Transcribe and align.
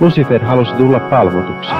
Lucifer 0.00 0.44
halusi 0.44 0.72
tulla 0.72 1.00
palvotuksi. 1.00 1.70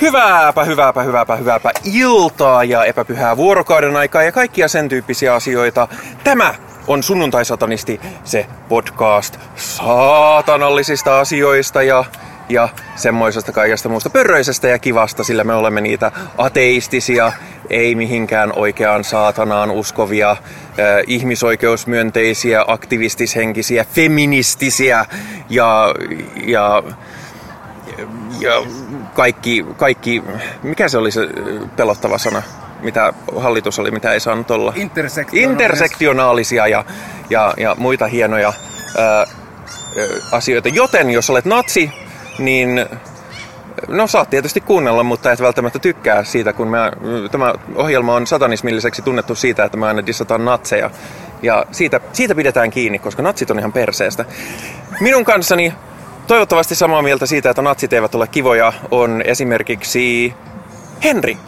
Hyvääpä, 0.00 0.64
hyvääpä, 0.64 1.02
hyvääpä, 1.02 1.36
hyvääpä 1.36 1.70
iltaa 1.84 2.64
ja 2.64 2.84
epäpyhää 2.84 3.36
vuorokauden 3.36 3.96
aikaa 3.96 4.22
ja 4.22 4.32
kaikkia 4.32 4.68
sen 4.68 4.88
tyyppisiä 4.88 5.34
asioita. 5.34 5.88
Tämä 6.24 6.54
on 6.86 7.02
Sunnuntai-satanisti, 7.02 8.00
se 8.24 8.46
podcast 8.68 9.38
saatanallisista 9.56 11.20
asioista 11.20 11.82
ja, 11.82 12.04
ja 12.48 12.68
semmoisesta 12.96 13.52
kaikesta 13.52 13.88
muusta 13.88 14.10
pörröisestä 14.10 14.68
ja 14.68 14.78
kivasta, 14.78 15.24
sillä 15.24 15.44
me 15.44 15.54
olemme 15.54 15.80
niitä 15.80 16.12
ateistisia, 16.38 17.32
ei 17.70 17.94
mihinkään 17.94 18.52
oikeaan 18.56 19.04
saatanaan 19.04 19.70
uskovia, 19.70 20.30
äh, 20.30 20.36
ihmisoikeusmyönteisiä, 21.06 22.64
aktivistishenkisiä, 22.66 23.84
feministisiä 23.84 25.06
ja, 25.50 25.94
ja 26.46 26.82
ja 28.40 28.52
kaikki, 29.14 29.66
kaikki, 29.76 30.22
mikä 30.62 30.88
se 30.88 30.98
oli 30.98 31.10
se 31.10 31.20
pelottava 31.76 32.18
sana, 32.18 32.42
mitä 32.82 33.12
hallitus 33.36 33.78
oli, 33.78 33.90
mitä 33.90 34.12
ei 34.12 34.20
saanut 34.20 34.50
olla? 34.50 34.72
Intersektionaalisia. 34.76 35.52
Intersektionaalisia 35.52 36.66
ja, 36.66 36.84
ja, 37.30 37.54
ja 37.56 37.74
muita 37.78 38.06
hienoja 38.06 38.52
ää, 38.98 39.26
asioita. 40.32 40.68
Joten 40.68 41.10
jos 41.10 41.30
olet 41.30 41.44
natsi, 41.44 41.92
niin 42.38 42.86
No 43.88 44.06
saat 44.06 44.30
tietysti 44.30 44.60
kuunnella, 44.60 45.02
mutta 45.02 45.32
et 45.32 45.40
välttämättä 45.40 45.78
tykkää 45.78 46.24
siitä, 46.24 46.52
kun 46.52 46.68
mä, 46.68 46.92
tämä 47.30 47.54
ohjelma 47.74 48.14
on 48.14 48.26
satanismilliseksi 48.26 49.02
tunnettu 49.02 49.34
siitä, 49.34 49.64
että 49.64 49.76
mä 49.76 49.86
aina 49.86 50.06
dissataan 50.06 50.44
natseja. 50.44 50.90
Ja 51.42 51.66
siitä, 51.72 52.00
siitä 52.12 52.34
pidetään 52.34 52.70
kiinni, 52.70 52.98
koska 52.98 53.22
natsit 53.22 53.50
on 53.50 53.58
ihan 53.58 53.72
perseestä. 53.72 54.24
Minun 55.00 55.24
kanssani 55.24 55.72
toivottavasti 56.26 56.74
samaa 56.74 57.02
mieltä 57.02 57.26
siitä, 57.26 57.50
että 57.50 57.62
natsit 57.62 57.92
eivät 57.92 58.14
ole 58.14 58.26
kivoja, 58.26 58.72
on 58.90 59.22
esimerkiksi 59.24 60.34
Henri. 61.04 61.38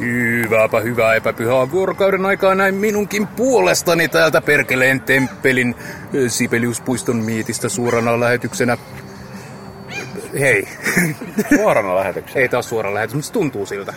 Hyvääpä 0.00 0.80
hyvää 0.80 1.14
epäpyhää 1.14 1.70
vuorokauden 1.70 2.26
aikaa 2.26 2.54
näin 2.54 2.74
minunkin 2.74 3.26
puolestani 3.26 4.08
täältä 4.08 4.40
Perkeleen 4.40 5.00
temppelin 5.00 5.74
ö, 6.14 6.28
Sibeliuspuiston 6.28 7.16
mietistä 7.16 7.68
suorana 7.68 8.20
lähetyksenä. 8.20 8.76
Hei. 10.40 10.68
Suorana 11.56 11.96
lähetyksenä. 11.96 12.40
Ei 12.40 12.48
taas 12.48 12.68
suora 12.68 12.94
lähetys, 12.94 13.14
mutta 13.14 13.26
se 13.26 13.32
tuntuu 13.32 13.66
siltä. 13.66 13.94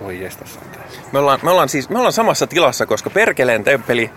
Voi 0.00 0.22
jestas. 0.22 0.58
Me 1.12 1.18
ollaan, 1.18 1.38
me 1.42 1.50
ollaan 1.50 1.68
siis 1.68 1.88
me 1.88 1.98
ollaan 1.98 2.12
samassa 2.12 2.46
tilassa, 2.46 2.86
koska 2.86 3.10
Perkeleen 3.10 3.64
temppeli 3.64 4.10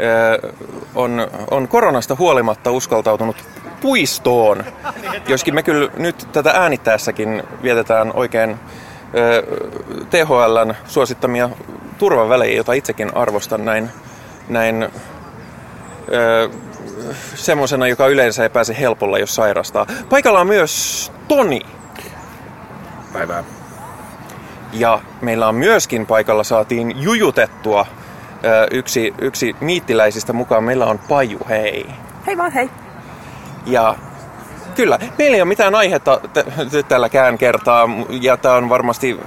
ö, 0.00 0.52
on, 0.94 1.28
on 1.50 1.68
koronasta 1.68 2.16
huolimatta 2.18 2.70
uskaltautunut 2.70 3.36
puistoon. 3.80 4.64
Joskin 5.28 5.54
me 5.54 5.62
kyllä 5.62 5.90
nyt 5.96 6.28
tätä 6.32 6.50
äänittäessäkin 6.50 7.42
vietetään 7.62 8.12
oikein 8.14 8.56
ö, 9.14 9.42
THLn 10.10 10.74
suosittamia 10.86 11.50
turvavälejä, 11.98 12.56
joita 12.56 12.72
itsekin 12.72 13.16
arvostan 13.16 13.64
näin, 13.64 13.90
näin 14.48 14.82
ö, 16.12 16.50
semmoisena, 17.34 17.86
joka 17.86 18.08
yleensä 18.08 18.42
ei 18.42 18.50
pääse 18.50 18.76
helpolla, 18.80 19.18
jos 19.18 19.34
sairastaa. 19.34 19.86
Paikalla 20.08 20.40
on 20.40 20.46
myös 20.46 21.12
Toni. 21.28 21.60
Päivää. 23.12 23.44
Ja 24.72 25.00
meillä 25.20 25.48
on 25.48 25.54
myöskin 25.54 26.06
paikalla 26.06 26.44
saatiin 26.44 27.02
jujutettua 27.02 27.86
yksi, 28.70 29.14
yksi 29.20 29.56
miittiläisistä 29.60 30.32
mukaan. 30.32 30.64
Meillä 30.64 30.86
on 30.86 30.98
Paju, 30.98 31.38
hei. 31.48 31.86
Hei 32.26 32.36
vaan, 32.36 32.52
hei. 32.52 32.70
Ja 33.66 33.94
kyllä, 34.74 34.98
meillä 35.18 35.34
ei 35.34 35.42
ole 35.42 35.48
mitään 35.48 35.74
aihetta 35.74 36.20
t- 36.32 36.88
tälläkään 36.88 37.38
kertaa, 37.38 37.88
ja 38.20 38.36
tämä 38.36 38.54
on 38.54 38.68
varmasti 38.68 39.20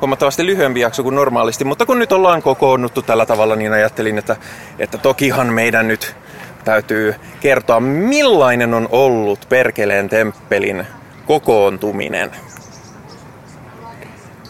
huomattavasti 0.00 0.46
lyhyempi 0.46 0.80
jakso 0.80 1.02
kuin 1.02 1.14
normaalisti, 1.14 1.64
mutta 1.64 1.86
kun 1.86 1.98
nyt 1.98 2.12
ollaan 2.12 2.42
kokoonnuttu 2.42 3.02
tällä 3.02 3.26
tavalla, 3.26 3.56
niin 3.56 3.72
ajattelin, 3.72 4.18
että, 4.18 4.36
että 4.78 4.98
tokihan 4.98 5.46
meidän 5.46 5.88
nyt 5.88 6.16
täytyy 6.64 7.14
kertoa, 7.40 7.80
millainen 7.80 8.74
on 8.74 8.88
ollut 8.90 9.46
Perkeleen 9.48 10.08
temppelin 10.08 10.86
kokoontuminen. 11.26 12.30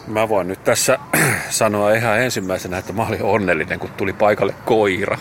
Mä 0.07 0.29
voin 0.29 0.47
nyt 0.47 0.63
tässä 0.63 0.99
sanoa 1.49 1.93
ihan 1.93 2.19
ensimmäisenä, 2.19 2.77
että 2.77 2.93
mä 2.93 3.07
olin 3.07 3.23
onnellinen, 3.23 3.79
kun 3.79 3.89
tuli 3.97 4.13
paikalle 4.13 4.53
koira. 4.65 5.17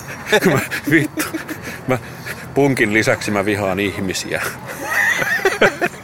mä, 0.52 0.58
vittu. 0.90 1.24
Mä, 1.88 1.98
punkin 2.54 2.92
lisäksi 2.92 3.30
mä 3.30 3.44
vihaan 3.44 3.80
ihmisiä. 3.80 4.42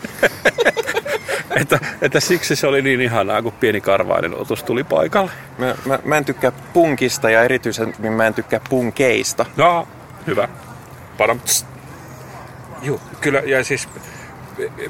että, 1.61 1.79
että 2.03 2.21
siksi 2.21 2.57
se 2.57 2.67
oli 2.67 2.83
niin 2.83 3.01
ihanaa, 3.01 3.43
kun 3.43 3.53
pieni 3.53 3.81
karvainen 3.81 4.35
otus 4.35 4.63
tuli 4.63 4.85
paikalle. 4.85 5.31
Mä, 5.59 5.75
mä, 5.87 5.99
mä 6.05 6.17
en 6.17 6.25
tykkää 6.25 6.53
punkista 6.73 7.31
ja 7.31 7.43
erityisesti 7.43 8.11
mä 8.11 8.27
en 8.27 8.35
tykkää 8.35 8.61
punkeista. 8.69 9.47
No, 9.57 9.89
hyvä. 10.27 10.49
Padam. 11.19 11.41
Joo, 12.83 13.01
kyllä, 13.21 13.39
ja 13.39 13.65
siis 13.65 13.89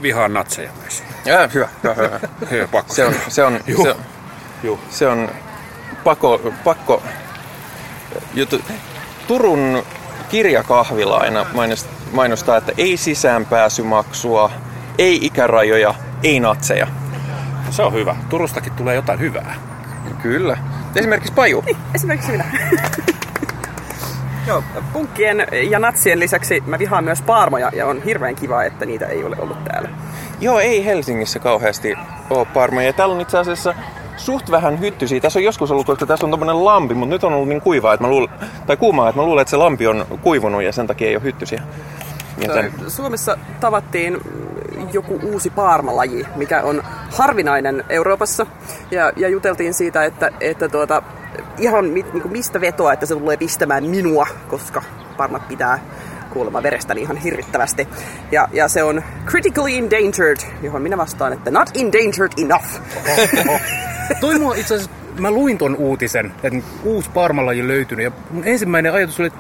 vihaan 0.03 0.32
natseja 0.34 0.70
myös. 0.81 1.03
Ja, 1.25 1.48
hyvä, 1.54 1.69
hyvä, 1.82 1.94
hyvä. 1.94 2.20
Hyvä, 2.50 2.69
pakko. 2.69 2.94
Se 2.94 3.04
on, 3.06 3.15
se 3.28 3.44
on, 3.44 3.60
Juh. 3.66 3.82
se 3.82 3.91
on, 3.91 3.97
Juh. 4.62 4.78
se 4.91 5.09
on 5.09 5.28
pakko, 6.04 6.41
pakko 6.65 7.03
juttu. 8.34 8.60
Turun 9.26 9.82
kirjakahvila 10.28 11.16
aina 11.16 11.47
mainos- 11.53 11.88
mainostaa, 12.12 12.56
että 12.56 12.72
ei 12.76 12.97
sisäänpääsymaksua, 12.97 14.50
ei 14.98 15.19
ikärajoja, 15.26 15.94
ei 16.22 16.41
natseja. 16.41 16.87
Se 17.71 17.82
on 17.82 17.92
hyvä. 17.92 18.16
Turustakin 18.28 18.72
tulee 18.72 18.94
jotain 18.94 19.21
hyvää. 19.21 19.54
Kyllä. 20.22 20.56
Esimerkiksi 20.97 21.32
Paju. 21.32 21.62
Niin, 21.66 21.76
esimerkiksi 21.94 22.32
minä. 22.32 22.44
Joo, 24.47 24.62
punkkien 24.92 25.47
ja 25.70 25.78
natsien 25.78 26.20
lisäksi 26.20 26.62
mä 26.66 26.78
vihaan 26.78 27.04
myös 27.04 27.22
paarmoja 27.22 27.70
ja 27.75 27.86
on 27.86 28.03
hirveän 28.03 28.34
kiva, 28.34 28.64
että 28.64 28.86
niitä 28.86 29.06
ei 29.06 29.25
ole 29.25 29.36
ollut 29.38 29.64
täällä. 29.64 29.88
Joo, 30.41 30.60
ei 30.60 30.84
Helsingissä 30.84 31.38
kauheasti 31.38 31.94
ole 32.30 32.47
parmeja. 32.54 32.92
Täällä 32.92 33.14
on 33.14 33.20
itse 33.20 33.38
asiassa 33.38 33.75
suht 34.16 34.50
vähän 34.50 34.80
hyttysiä. 34.80 35.20
Tässä 35.20 35.38
on 35.38 35.44
joskus 35.44 35.70
ollut, 35.70 35.86
koska 35.86 36.06
tässä 36.06 36.26
on 36.26 36.30
tommonen 36.30 36.64
lampi, 36.64 36.94
mutta 36.94 37.14
nyt 37.14 37.25
on 37.25 37.32
ollut 37.32 37.48
niin 37.48 37.60
kuivaa, 37.60 37.94
että 37.94 38.04
mä 38.04 38.10
luulen, 38.10 38.28
tai 38.66 38.76
kuumaa, 38.76 39.08
että 39.08 39.20
mä 39.20 39.26
luulen, 39.26 39.42
että 39.42 39.50
se 39.50 39.56
lampi 39.56 39.86
on 39.86 40.06
kuivunut 40.22 40.62
ja 40.62 40.72
sen 40.72 40.86
takia 40.86 41.09
ei 41.09 41.16
ole 41.16 41.22
hyttysiä. 41.22 41.62
Joten, 42.38 42.72
Suomessa 42.88 43.38
tavattiin 43.60 44.19
joku 44.92 45.20
uusi 45.22 45.50
paarmalaji, 45.50 46.26
mikä 46.36 46.62
on 46.62 46.82
harvinainen 47.16 47.84
Euroopassa. 47.88 48.47
Ja, 48.91 49.12
ja 49.16 49.28
juteltiin 49.28 49.74
siitä, 49.74 50.04
että, 50.04 50.30
että 50.41 50.69
tuota, 50.69 51.03
ihan 51.59 51.85
mit, 51.85 52.13
niin 52.13 52.23
kuin 52.23 52.33
mistä 52.33 52.61
vetoa, 52.61 52.93
että 52.93 53.07
se 53.07 53.15
tulee 53.15 53.37
pistämään 53.37 53.85
minua, 53.85 54.27
koska 54.49 54.83
parmat 55.17 55.49
pitää 55.49 55.79
kuulemma 56.33 56.63
verestäni 56.63 57.01
ihan 57.03 57.17
hirvittävästi. 57.17 57.89
Ja, 58.33 58.49
ja 58.53 58.69
se 58.69 58.83
on 58.83 59.03
critically 59.27 59.71
endangered, 59.77 60.37
johon 60.63 60.83
minä 60.83 60.97
vastaan, 60.97 61.33
että 61.33 61.51
not 61.51 61.71
endangered 61.75 62.33
enough. 62.45 62.67
Toi 64.21 64.39
mua 64.39 64.55
itse 64.55 64.75
asiassa, 64.75 64.93
mä 65.19 65.31
luin 65.31 65.59
ton 65.59 65.77
uutisen, 65.77 66.33
että 66.43 66.59
uusi 66.85 67.11
parmalaji 67.11 67.69
löytynyt. 67.69 68.05
Ja 68.05 68.11
mun 68.31 68.45
ensimmäinen 68.47 68.93
ajatus 68.93 69.21
oli, 69.21 69.27
että 69.27 69.39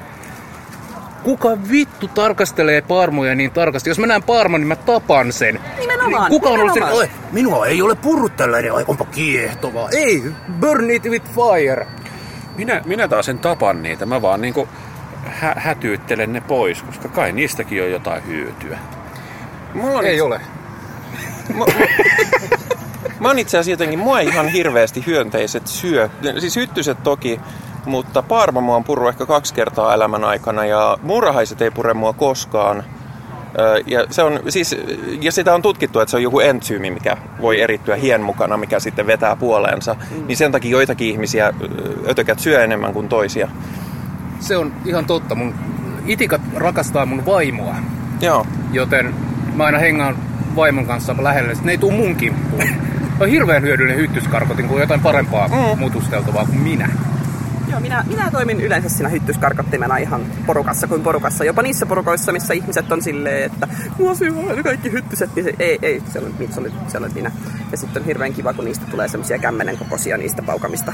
kuka 1.22 1.48
vittu 1.70 2.08
tarkastelee 2.08 2.80
parmoja 2.80 3.34
niin 3.34 3.50
tarkasti? 3.50 3.90
Jos 3.90 3.98
mä 3.98 4.06
näen 4.06 4.22
parman, 4.22 4.60
niin 4.60 4.68
mä 4.68 4.76
tapan 4.76 5.32
sen. 5.32 5.60
Nimenomaan, 5.78 6.30
Kuka 6.30 6.48
on 6.48 6.60
ollut 6.60 6.74
sen, 6.74 6.82
nimenomaan. 6.82 7.08
"Oi, 7.08 7.10
minua 7.32 7.66
ei 7.66 7.82
ole 7.82 7.94
purrut 7.94 8.36
tällainen, 8.36 8.74
ai 8.74 8.84
onpa 8.88 9.04
kiehtovaa. 9.04 9.88
Ei, 9.90 10.22
burn 10.60 10.90
it 10.90 11.04
with 11.04 11.26
fire. 11.34 11.86
Minä, 12.56 12.80
minä 12.84 13.08
taas 13.08 13.28
en 13.28 13.38
tapan 13.38 13.82
niitä. 13.82 14.06
Mä 14.06 14.22
vaan 14.22 14.40
niinku 14.40 14.68
hä- 15.24 15.54
hätyyttelen 15.56 16.32
ne 16.32 16.40
pois, 16.40 16.82
koska 16.82 17.08
kai 17.08 17.32
niistäkin 17.32 17.82
on 17.82 17.90
jotain 17.90 18.26
hyötyä. 18.26 18.78
mulla 19.74 19.98
on 19.98 20.04
Ei 20.04 20.20
ole. 20.20 20.40
Mä 23.20 23.28
oon 23.28 23.38
itse 23.38 23.58
asiassa 23.58 23.70
jotenkin, 23.70 23.98
mua 23.98 24.20
ei 24.20 24.26
ihan 24.26 24.48
hirveästi 24.48 25.06
hyönteiset 25.06 25.66
syö. 25.66 26.08
Siis 26.38 26.56
hyttyset 26.56 27.02
toki, 27.02 27.40
mutta 27.86 28.22
parma 28.22 28.60
mua 28.60 28.76
on 28.76 28.84
purru 28.84 29.08
ehkä 29.08 29.26
kaksi 29.26 29.54
kertaa 29.54 29.94
elämän 29.94 30.24
aikana 30.24 30.64
ja 30.64 30.98
muurahaiset 31.02 31.62
ei 31.62 31.70
pure 31.70 31.94
mua 31.94 32.12
koskaan. 32.12 32.84
Ja, 33.86 34.06
se 34.10 34.22
on, 34.22 34.40
siis, 34.48 34.76
ja 35.20 35.32
sitä 35.32 35.54
on 35.54 35.62
tutkittu, 35.62 36.00
että 36.00 36.10
se 36.10 36.16
on 36.16 36.22
joku 36.22 36.40
entsyymi, 36.40 36.90
mikä 36.90 37.16
voi 37.40 37.60
erittyä 37.60 37.96
hien 37.96 38.20
mukana, 38.20 38.56
mikä 38.56 38.80
sitten 38.80 39.06
vetää 39.06 39.36
puoleensa. 39.36 39.94
Mm. 39.94 40.26
Niin 40.26 40.36
sen 40.36 40.52
takia 40.52 40.70
joitakin 40.70 41.08
ihmisiä 41.08 41.52
ötökät 42.08 42.38
syö 42.38 42.64
enemmän 42.64 42.92
kuin 42.92 43.08
toisia. 43.08 43.48
Se 44.40 44.56
on 44.56 44.72
ihan 44.84 45.04
totta. 45.04 45.34
Mun 45.34 45.54
itikat 46.06 46.40
rakastaa 46.54 47.06
mun 47.06 47.26
vaimoa, 47.26 47.74
Joo. 48.20 48.46
joten 48.72 49.14
mä 49.54 49.64
aina 49.64 49.78
hengaan 49.78 50.16
vaimon 50.56 50.86
kanssa 50.86 51.14
lähelle. 51.20 51.52
Ne 51.62 51.72
ei 51.72 51.78
tuu 51.78 51.90
mun 51.90 52.16
kimppuun. 52.16 52.62
on 53.20 53.28
hirveän 53.28 53.62
hyödyllinen 53.62 53.98
hyttyskarkotin, 53.98 54.66
kun 54.66 54.74
on 54.76 54.80
jotain 54.80 55.00
parempaa 55.00 55.48
mm. 55.48 55.78
mutusteltavaa 55.78 56.44
kuin 56.44 56.60
minä. 56.60 56.88
Joo, 57.72 57.80
minä, 57.80 58.04
minä 58.08 58.30
toimin 58.30 58.60
yleensä 58.60 58.88
siinä 58.88 59.08
hyttyskarkottimena 59.08 59.96
ihan 59.96 60.26
porukassa 60.46 60.86
kuin 60.86 61.02
porukassa. 61.02 61.44
Jopa 61.44 61.62
niissä 61.62 61.86
porukoissa, 61.86 62.32
missä 62.32 62.54
ihmiset 62.54 62.92
on 62.92 63.02
silleen, 63.02 63.44
että 63.44 63.68
mua 63.98 64.12
aina 64.48 64.62
kaikki 64.62 64.92
hyttyset, 64.92 65.34
niin 65.34 65.44
se, 65.44 65.54
ei, 65.58 65.78
ei, 65.82 66.02
se 66.12 66.18
on, 66.18 66.34
se, 66.50 66.60
on, 66.60 66.70
se 66.88 66.98
on 66.98 67.10
minä. 67.14 67.30
Ja 67.70 67.78
sitten 67.78 68.02
on 68.02 68.06
hirveän 68.06 68.32
kiva, 68.32 68.52
kun 68.52 68.64
niistä 68.64 68.86
tulee 68.90 69.08
semmoisia 69.08 69.38
kämmenen 69.38 69.78
kokoisia 69.78 70.16
niistä 70.16 70.42
paukamista. 70.42 70.92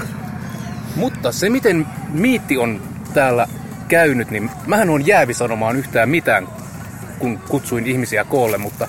Mutta 0.96 1.32
se, 1.32 1.50
miten 1.50 1.86
miitti 2.08 2.58
on 2.58 2.82
täällä 3.14 3.46
käynyt, 3.88 4.30
niin 4.30 4.50
mähän 4.66 4.90
on 4.90 5.06
jäävi 5.06 5.34
sanomaan 5.34 5.76
yhtään 5.76 6.08
mitään, 6.08 6.48
kun 7.18 7.38
kutsuin 7.38 7.86
ihmisiä 7.86 8.24
koolle, 8.24 8.58
mutta 8.58 8.88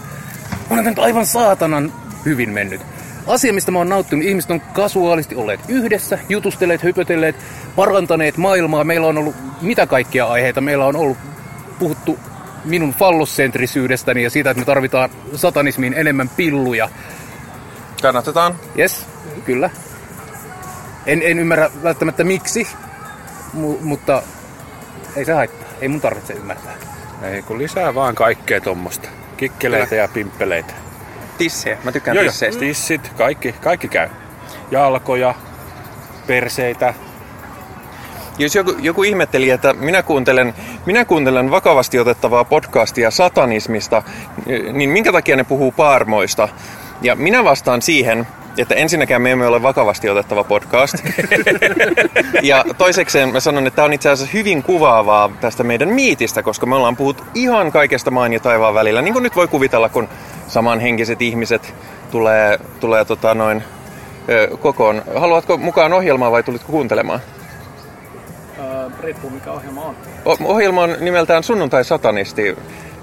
tämä 0.70 0.82
nyt 0.82 1.00
aivan 1.00 1.26
saatanan 1.26 1.94
hyvin 2.26 2.50
mennyt. 2.50 2.82
Asia, 3.30 3.54
mistä 3.54 3.72
mä 3.72 3.78
oon 3.78 3.90
nauttinut, 3.90 4.26
ihmiset 4.26 4.52
on 4.52 4.62
kasuaalisti 4.62 5.36
olleet 5.36 5.60
yhdessä, 5.68 6.20
jutustelleet, 6.30 6.84
hypötelleet, 6.84 7.36
parantaneet 7.76 8.38
maailmaa. 8.38 8.84
Meillä 8.84 9.08
on 9.08 9.18
ollut 9.18 9.36
mitä 9.62 9.88
kaikkia 9.88 10.26
aiheita. 10.26 10.62
Meillä 10.62 10.86
on 10.86 10.96
ollut 10.96 11.18
puhuttu 11.80 12.20
minun 12.66 12.94
fallosentrisyydestäni 12.94 14.24
ja 14.24 14.30
siitä, 14.30 14.50
että 14.50 14.60
me 14.62 14.66
tarvitaan 14.66 15.10
satanismiin 15.36 15.94
enemmän 15.94 16.30
pilluja. 16.30 16.90
Kannatetaan. 18.02 18.56
Yes, 18.80 19.06
kyllä. 19.46 19.70
En, 21.06 21.22
en 21.22 21.40
ymmärrä 21.40 21.70
välttämättä 21.84 22.24
miksi, 22.24 22.68
mu, 23.54 23.78
mutta 23.82 24.24
ei 25.16 25.26
se 25.26 25.34
haittaa. 25.34 25.70
Ei 25.82 25.88
mun 25.88 26.02
tarvitse 26.02 26.34
ymmärtää. 26.34 26.74
Ei 27.22 27.42
kun 27.42 27.58
lisää 27.58 27.96
vaan 27.96 28.16
kaikkea 28.16 28.62
tuommoista. 28.62 29.10
Kikkeleitä 29.38 29.96
ja 29.96 30.08
pimppeleitä. 30.08 30.89
Tissejä. 31.40 31.78
Mä 31.84 31.92
tykkään 31.92 32.16
Joo, 32.16 32.24
joo, 32.24 32.32
tisseistä. 32.32 32.60
tissit, 32.60 33.12
kaikki, 33.18 33.52
kaikki 33.52 33.88
käy. 33.88 34.10
Jalkoja, 34.72 35.36
perseitä. 36.28 36.94
Jos 38.38 38.56
joku, 38.56 38.76
joku 38.80 39.04
ihmetteli, 39.04 39.50
että 39.50 39.74
minä 39.74 40.04
kuuntelen, 40.04 40.54
minä 40.86 41.06
kuuntelen 41.06 41.52
vakavasti 41.52 42.00
otettavaa 42.00 42.44
podcastia 42.44 43.12
satanismista, 43.12 44.04
niin 44.74 44.90
minkä 44.90 45.12
takia 45.12 45.36
ne 45.36 45.44
puhuu 45.44 45.72
paarmoista? 45.72 46.50
Ja 47.02 47.16
minä 47.16 47.44
vastaan 47.44 47.82
siihen, 47.82 48.28
että 48.58 48.76
ensinnäkään 48.76 49.22
me 49.22 49.32
emme 49.32 49.48
ole 49.48 49.62
vakavasti 49.62 50.10
otettava 50.10 50.44
podcast. 50.44 50.96
ja 52.42 52.66
toisekseen 52.78 53.30
mä 53.30 53.40
sanon, 53.40 53.68
että 53.68 53.76
tämä 53.76 53.86
on 53.86 53.94
itse 53.94 54.10
asiassa 54.10 54.32
hyvin 54.34 54.64
kuvaavaa 54.64 55.32
tästä 55.42 55.64
meidän 55.64 55.90
miitistä, 55.90 56.44
koska 56.44 56.66
me 56.66 56.76
ollaan 56.76 56.98
puhuttu 56.98 57.24
ihan 57.36 57.72
kaikesta 57.72 58.12
maan 58.12 58.34
ja 58.34 58.40
taivaan 58.40 58.74
välillä. 58.74 59.02
Niin 59.02 59.14
kuin 59.14 59.24
nyt 59.24 59.36
voi 59.36 59.48
kuvitella, 59.48 59.90
kun 59.90 60.10
samanhenkiset 60.50 61.22
ihmiset 61.22 61.74
tulee, 62.12 62.60
tulee 62.80 63.06
tota 63.06 63.34
noin, 63.36 63.64
ö, 64.30 64.58
kokoon. 64.58 65.02
Haluatko 65.16 65.58
mukaan 65.58 65.94
ohjelmaa 65.94 66.32
vai 66.32 66.44
tulitko 66.44 66.72
kuuntelemaan? 66.72 67.20
Riippuu 69.04 69.30
mikä 69.30 69.52
ohjelma 69.52 69.82
on. 69.82 69.96
O- 70.26 70.38
ohjelma 70.46 70.84
on 70.84 70.96
nimeltään 71.00 71.44
Sunnuntai 71.44 71.84
Satanisti, 71.86 72.58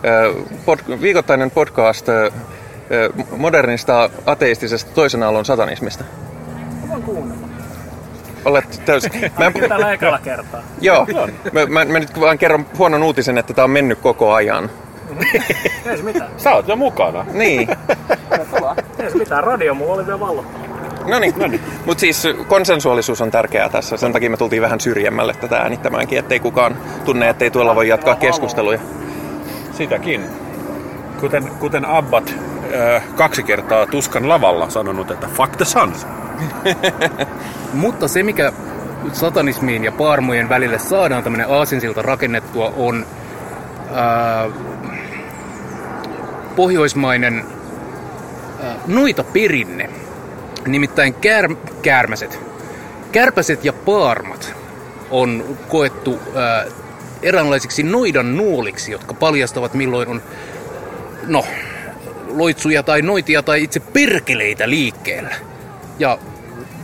ö, 0.04 0.34
pod- 0.66 1.00
viikoittainen 1.00 1.50
podcast 1.50 2.08
ö, 2.08 2.30
modernista 3.36 4.10
ateistisesta 4.26 4.90
toisen 4.94 5.22
aallon 5.22 5.44
satanismista. 5.44 6.04
Voin 6.88 7.02
kuunnella. 7.02 7.46
Olet 8.44 8.82
täysin... 8.84 9.10
Mä, 9.38 9.68
Tällä 9.68 9.92
ekalla 9.92 10.18
kertaa. 10.18 10.62
joo, 10.80 11.06
mä, 11.52 11.66
mä, 11.66 11.84
mä 11.84 11.98
nyt 11.98 12.20
vaan 12.20 12.38
kerron 12.38 12.66
huonon 12.78 13.02
uutisen, 13.02 13.38
että 13.38 13.54
tämä 13.54 13.64
on 13.64 13.70
mennyt 13.70 13.98
koko 13.98 14.32
ajan. 14.32 14.70
Ei 15.86 16.02
mitään. 16.02 16.30
Sä 16.36 16.54
oot 16.54 16.68
jo 16.68 16.76
mukana. 16.76 17.24
Niin, 17.32 17.68
Ei 18.98 19.10
se 19.10 19.18
mitään. 19.18 19.44
Radio 19.44 19.74
mulla 19.74 19.92
oli 19.94 20.06
vielä 20.06 20.20
vallottava. 20.20 20.66
no 21.08 21.18
niin. 21.18 21.60
Mutta 21.86 22.00
siis 22.00 22.28
konsensuaalisuus 22.48 23.20
on 23.20 23.30
tärkeää 23.30 23.68
tässä. 23.68 23.96
Sen 23.96 24.12
takia 24.12 24.30
me 24.30 24.36
tultiin 24.36 24.62
vähän 24.62 24.80
syrjemmälle 24.80 25.34
tätä 25.34 25.56
äänittämäänkin, 25.56 26.18
ettei 26.18 26.40
kukaan 26.40 26.76
tunne, 27.04 27.28
ettei 27.28 27.50
tuolla 27.50 27.74
voi 27.74 27.88
jatkaa 27.88 28.14
keskusteluja. 28.16 28.78
Sitäkin. 29.72 30.24
Kuten, 31.20 31.50
kuten 31.60 31.84
Abbat 31.84 32.34
äh, 32.74 33.02
kaksi 33.16 33.42
kertaa 33.42 33.86
tuskan 33.86 34.28
lavalla 34.28 34.70
sanonut, 34.70 35.10
että 35.10 35.26
fuck 35.34 35.56
the 35.56 35.64
sun. 35.64 35.92
Mutta 37.72 38.08
se, 38.08 38.22
mikä 38.22 38.52
satanismiin 39.12 39.84
ja 39.84 39.92
paarmojen 39.92 40.48
välille 40.48 40.78
saadaan 40.78 41.22
tämmöinen 41.22 41.50
aasinsilta 41.50 42.02
rakennettua, 42.02 42.72
on 42.76 43.06
ää, 43.94 44.48
pohjoismainen 46.56 47.44
ää, 48.62 48.76
noita. 48.86 49.24
Nimittäin 50.66 51.14
kär, 51.14 51.54
käärmäset. 51.82 52.38
Kärpäset 53.12 53.64
ja 53.64 53.72
paarmat 53.72 54.54
on 55.10 55.44
koettu 55.68 56.18
ää, 56.34 56.64
eräänlaisiksi 57.22 57.82
noidan 57.82 58.36
nuoliksi, 58.36 58.92
jotka 58.92 59.14
paljastavat 59.14 59.74
milloin 59.74 60.08
on, 60.08 60.22
no, 61.26 61.44
loitsuja 62.28 62.82
tai 62.82 63.02
noitia 63.02 63.42
tai 63.42 63.62
itse 63.62 63.80
perkeleitä 63.80 64.70
liikkeellä. 64.70 65.34
Ja 65.98 66.18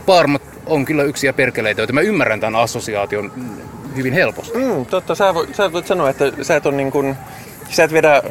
paarmat 0.05 0.41
on 0.65 0.85
kyllä 0.85 1.03
yksiä 1.03 1.33
perkeleitä, 1.33 1.81
joita 1.81 1.93
mä 1.93 2.01
ymmärrän 2.01 2.39
tämän 2.39 2.61
assosiaation 2.61 3.31
hyvin 3.95 4.13
helposti. 4.13 4.57
Mm, 4.57 4.85
totta, 4.85 5.15
sä 5.15 5.33
voit, 5.33 5.55
sä 5.55 5.71
voit 5.71 5.87
sanoa, 5.87 6.09
että 6.09 6.31
sä 6.41 6.55
et, 6.55 6.65
on 6.65 6.77
niin 6.77 6.91
kuin, 6.91 7.15
sä 7.69 7.83
et 7.83 7.93
vedä 7.93 8.15
ö, 8.15 8.21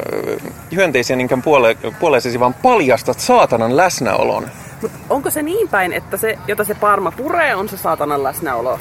hyönteisiä 0.75 1.15
niinkään 1.15 1.41
puole, 1.41 1.77
puoleisesi, 1.99 2.39
vaan 2.39 2.53
paljastat 2.53 3.19
saatanan 3.19 3.77
läsnäolon. 3.77 4.47
Mutta 4.81 4.97
onko 5.09 5.29
se 5.29 5.41
niin 5.41 5.69
päin, 5.69 5.93
että 5.93 6.17
se, 6.17 6.37
jota 6.47 6.63
se 6.63 6.73
paarma 6.73 7.11
puree, 7.11 7.55
on 7.55 7.69
se 7.69 7.77
saatanan 7.77 8.23
läsnäolo? 8.23 8.79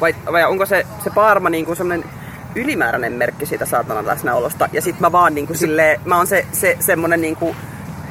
Vai, 0.00 0.14
vai 0.32 0.44
onko 0.44 0.66
se, 0.66 0.86
se 1.04 1.10
paarma 1.10 1.50
niinku 1.50 1.74
semmoinen 1.74 2.08
ylimääräinen 2.54 3.12
merkki 3.12 3.46
siitä 3.46 3.66
saatanan 3.66 4.06
läsnäolosta? 4.06 4.68
Ja 4.72 4.82
sit 4.82 5.00
mä 5.00 5.12
vaan 5.12 5.34
niinku 5.34 5.54
silleen, 5.54 6.00
mä 6.04 6.16
oon 6.16 6.26
se, 6.26 6.46
se 6.52 6.76
semmonen 6.80 7.20
niinku 7.20 7.56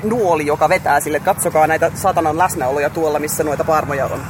nuoli, 0.04 0.46
joka 0.46 0.70
vetää 0.70 1.00
sille, 1.00 1.18
että 1.18 1.34
katsokaa 1.34 1.68
näitä 1.68 1.92
saatanan 1.96 2.38
läsnäoloja 2.38 2.90
tuolla, 2.90 3.20
missä 3.20 3.44
noita 3.44 3.64
paarmoja 3.64 4.06
on. 4.06 4.22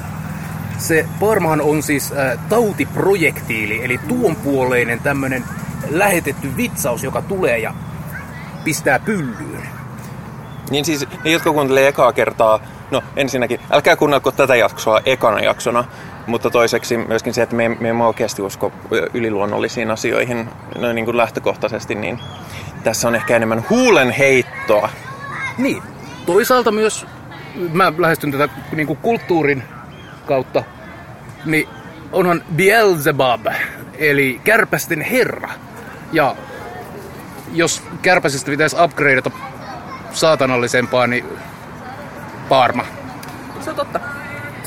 Se 0.77 1.05
paarmahan 1.19 1.61
on 1.61 1.83
siis 1.83 2.11
äh, 2.11 2.39
tautiprojektiili, 2.49 3.85
eli 3.85 3.99
tuonpuoleinen 4.07 4.99
tämmönen 4.99 5.43
lähetetty 5.89 6.57
vitsaus, 6.57 7.03
joka 7.03 7.21
tulee 7.21 7.59
ja 7.59 7.73
pistää 8.63 8.99
pyllyyn. 8.99 9.67
Niin 10.69 10.85
siis 10.85 11.07
ne, 11.23 11.31
jotka 11.31 11.51
kuuntelee 11.51 11.87
ekaa 11.87 12.13
kertaa, 12.13 12.59
no 12.91 13.03
ensinnäkin, 13.15 13.59
älkää 13.71 13.95
kuunnelko 13.95 14.31
tätä 14.31 14.55
jaksoa 14.55 15.01
ekana 15.05 15.39
jaksona, 15.39 15.83
mutta 16.27 16.49
toiseksi 16.49 16.97
myöskin 16.97 17.33
se, 17.33 17.41
että 17.41 17.55
me, 17.55 17.69
me 17.69 17.89
emme 17.89 18.03
oikeasti 18.03 18.41
usko 18.41 18.71
yliluonnollisiin 19.13 19.91
asioihin 19.91 20.49
no, 20.77 20.93
niin 20.93 21.05
kuin 21.05 21.17
lähtökohtaisesti, 21.17 21.95
niin 21.95 22.19
tässä 22.83 23.07
on 23.07 23.15
ehkä 23.15 23.35
enemmän 23.35 23.65
huulen 23.69 24.11
heittoa. 24.11 24.89
Niin, 25.57 25.83
toisaalta 26.25 26.71
myös 26.71 27.05
mä 27.73 27.93
lähestyn 27.97 28.31
tätä 28.31 28.49
niin 28.71 28.87
kuin 28.87 28.99
kulttuurin 29.01 29.63
kautta, 30.25 30.63
niin 31.45 31.67
onhan 32.11 32.43
Beelzebub, 32.55 33.45
eli 33.97 34.41
kärpästen 34.43 35.01
herra. 35.01 35.49
Ja 36.11 36.35
jos 37.53 37.83
kärpäsestä 38.01 38.51
pitäisi 38.51 38.75
upgradeata 38.83 39.31
saatanallisempaa, 40.11 41.07
niin 41.07 41.25
paarma. 42.49 42.85
Se 43.61 43.69
on 43.69 43.75
totta. 43.75 43.99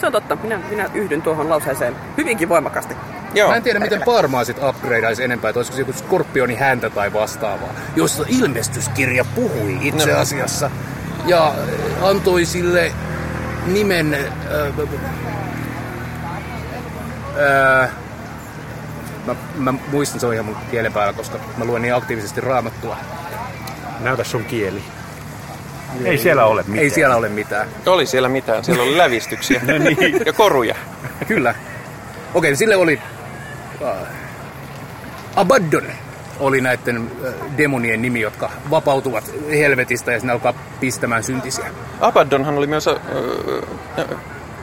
Se 0.01 0.07
on 0.07 0.13
totta. 0.13 0.37
Minä, 0.37 0.61
minä 0.71 0.91
yhdyn 0.95 1.23
tuohon 1.23 1.51
lauseeseen 1.51 1.97
hyvinkin 2.17 2.49
voimakkaasti. 2.49 2.95
Joo. 3.35 3.51
Mä 3.51 3.57
en 3.57 3.63
tiedä, 3.63 3.81
miten 3.81 4.03
Parmaa 4.03 4.45
sit 4.45 4.57
upgradeaisi 4.69 5.25
enempää, 5.25 5.49
että 5.49 5.59
olisiko 5.59 5.75
se 5.75 5.81
joku 5.81 5.93
skorpioni 5.93 6.55
häntä 6.55 6.91
tai 6.91 7.13
vastaavaa, 7.13 7.75
josta 7.97 8.25
ilmestyskirja 8.29 9.25
puhui 9.25 9.79
itse 9.83 10.13
asiassa. 10.13 10.71
Ja 11.27 11.55
antoi 12.03 12.45
sille 12.45 12.93
nimen... 13.67 14.15
Äh, 14.15 14.25
äh, 17.83 17.91
mä, 19.27 19.35
mä 19.57 19.75
muistan, 19.93 20.21
se 20.21 20.27
on 20.27 20.35
ihan 20.35 20.47
mun 20.47 20.57
kielen 20.71 20.93
päällä, 20.93 21.13
koska 21.13 21.39
mä 21.57 21.65
luen 21.65 21.83
niin 21.83 21.95
aktiivisesti 21.95 22.41
raamattua. 22.41 22.97
Näytä 24.01 24.25
sun 24.25 24.45
kieli. 24.45 24.83
Ei 26.05 26.19
siellä 26.19 26.45
ole 26.45 26.63
mitään. 26.63 26.79
Ei 26.79 26.91
siellä 26.91 27.17
ole 27.17 27.29
mitään. 27.29 27.69
Oli 27.87 28.07
siellä 28.07 28.29
mitään, 28.29 28.65
siellä 28.65 28.83
oli 28.83 28.99
lävistyksiä 28.99 29.61
No 29.67 29.79
niin. 29.79 30.21
ja 30.27 30.33
koruja. 30.33 30.75
Kyllä. 31.29 31.55
Okei, 32.35 32.51
niin 32.51 32.59
sille 32.59 32.77
oli... 32.77 33.01
Uh, 33.81 33.89
Abaddon 35.37 35.85
oli 36.41 36.61
näiden 36.61 36.99
uh, 36.99 37.57
demonien 37.59 38.03
nimi, 38.03 38.21
jotka 38.21 38.51
vapautuvat 38.71 39.33
helvetistä 39.51 40.13
ja 40.13 40.21
sinne 40.21 40.33
alkaa 40.33 40.55
pistämään 40.81 41.23
syntisiä. 41.25 41.65
Abaddonhan 42.01 42.59
oli 42.59 42.67
myös 42.67 42.87
ö, 42.87 42.97